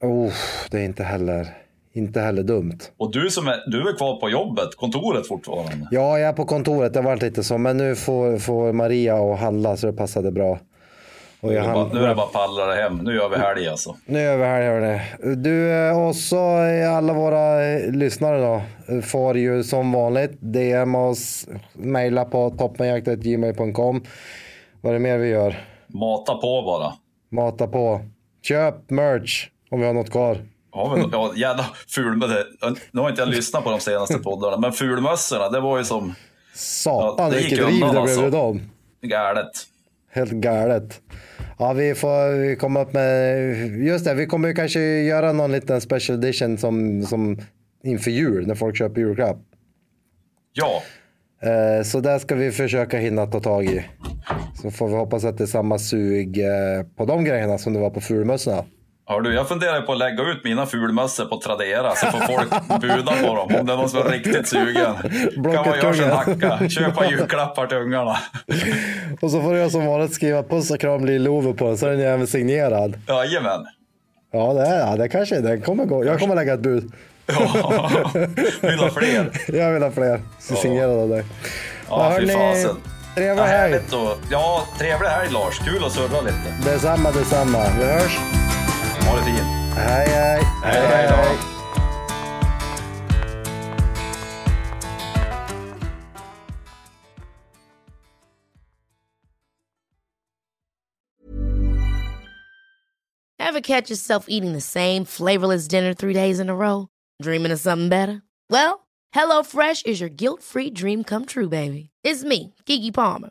[0.00, 0.32] Oh,
[0.70, 1.48] det är inte heller,
[1.92, 2.78] inte heller dumt.
[2.96, 5.88] Och du som är, du är kvar på jobbet, kontoret fortfarande?
[5.90, 6.92] Ja, jag är på kontoret.
[6.92, 7.58] Det har varit lite så.
[7.58, 10.58] Men nu får, får Maria och handla så det passade bra.
[11.40, 12.96] Och jag hann- nu är det bara pallra dig hem.
[12.96, 13.96] Nu gör vi helg alltså.
[14.06, 15.00] Nu är vi här hörni.
[15.36, 16.38] Du eh, och så
[16.96, 18.62] alla våra eh, lyssnare då
[18.94, 24.02] eh, får ju som vanligt DM oss, mejla på toppenjakt.gmail.com.
[24.80, 25.64] Vad är det mer vi gör?
[25.86, 26.92] Mata på bara.
[27.30, 28.00] Mata på.
[28.42, 30.38] Köp merch om vi har något kvar.
[30.72, 32.44] Ja, jävla fulmössa.
[32.92, 36.14] Nu har inte jag lyssnat på de senaste poddarna, men fulmössorna, det var ju som
[36.54, 38.60] Satan Ja, det gick vilket riv undan, det blev i dem.
[39.02, 39.50] galet.
[40.12, 41.00] Helt galet.
[41.58, 43.38] Ja, vi får vi komma upp med,
[43.86, 47.38] just det, vi kommer ju kanske göra någon liten special edition som, som
[47.84, 49.38] inför jul när folk köper julklapp.
[50.52, 50.82] Ja,
[51.42, 53.84] Eh, Så där ska vi försöka hinna ta tag i.
[54.62, 57.78] Så får vi hoppas att det är samma sug eh, på de grejerna som det
[57.80, 58.64] var på fulmössorna.
[59.10, 62.50] Hör du, jag funderar på att lägga ut mina fulmössor på Tradera så får folk
[62.80, 64.94] buda på dem om det är någon som är riktigt sugen.
[65.34, 68.18] Kan man göra sig en hacka, köpa julklappar till ungarna.
[69.20, 71.90] Och så får jag som vanligt skriva puss och kram Lill-Ove på den så är
[71.90, 72.98] den även signerad.
[73.08, 73.66] Jajamän.
[74.32, 76.04] Ja, det, är, ja, det kanske den kommer gå.
[76.04, 76.92] Jag kommer lägga ett bud.
[77.26, 77.90] Ja,
[78.62, 79.30] vill ha fler.
[79.48, 81.24] Jag vill ha fler signerade av dig.
[81.88, 82.76] Ja, fy fasen.
[83.14, 83.78] Trevlig Ja, helg.
[84.30, 85.58] ja, trevlig helg Lars.
[85.58, 86.70] Kul att surra lite.
[86.70, 87.58] Detsamma, detsamma.
[87.78, 88.18] Vi hörs.
[89.06, 89.40] Ha det fint.
[89.76, 90.42] Hej, hej.
[90.64, 91.18] Hej, hej då.
[103.40, 106.88] Ever catch yourself eating the same flavorless dinner three days in a row?
[107.22, 108.22] Dreaming of something better?
[108.50, 111.90] Well, HelloFresh is your guilt free dream come true, baby.
[112.04, 113.30] It's me, Gigi Palmer.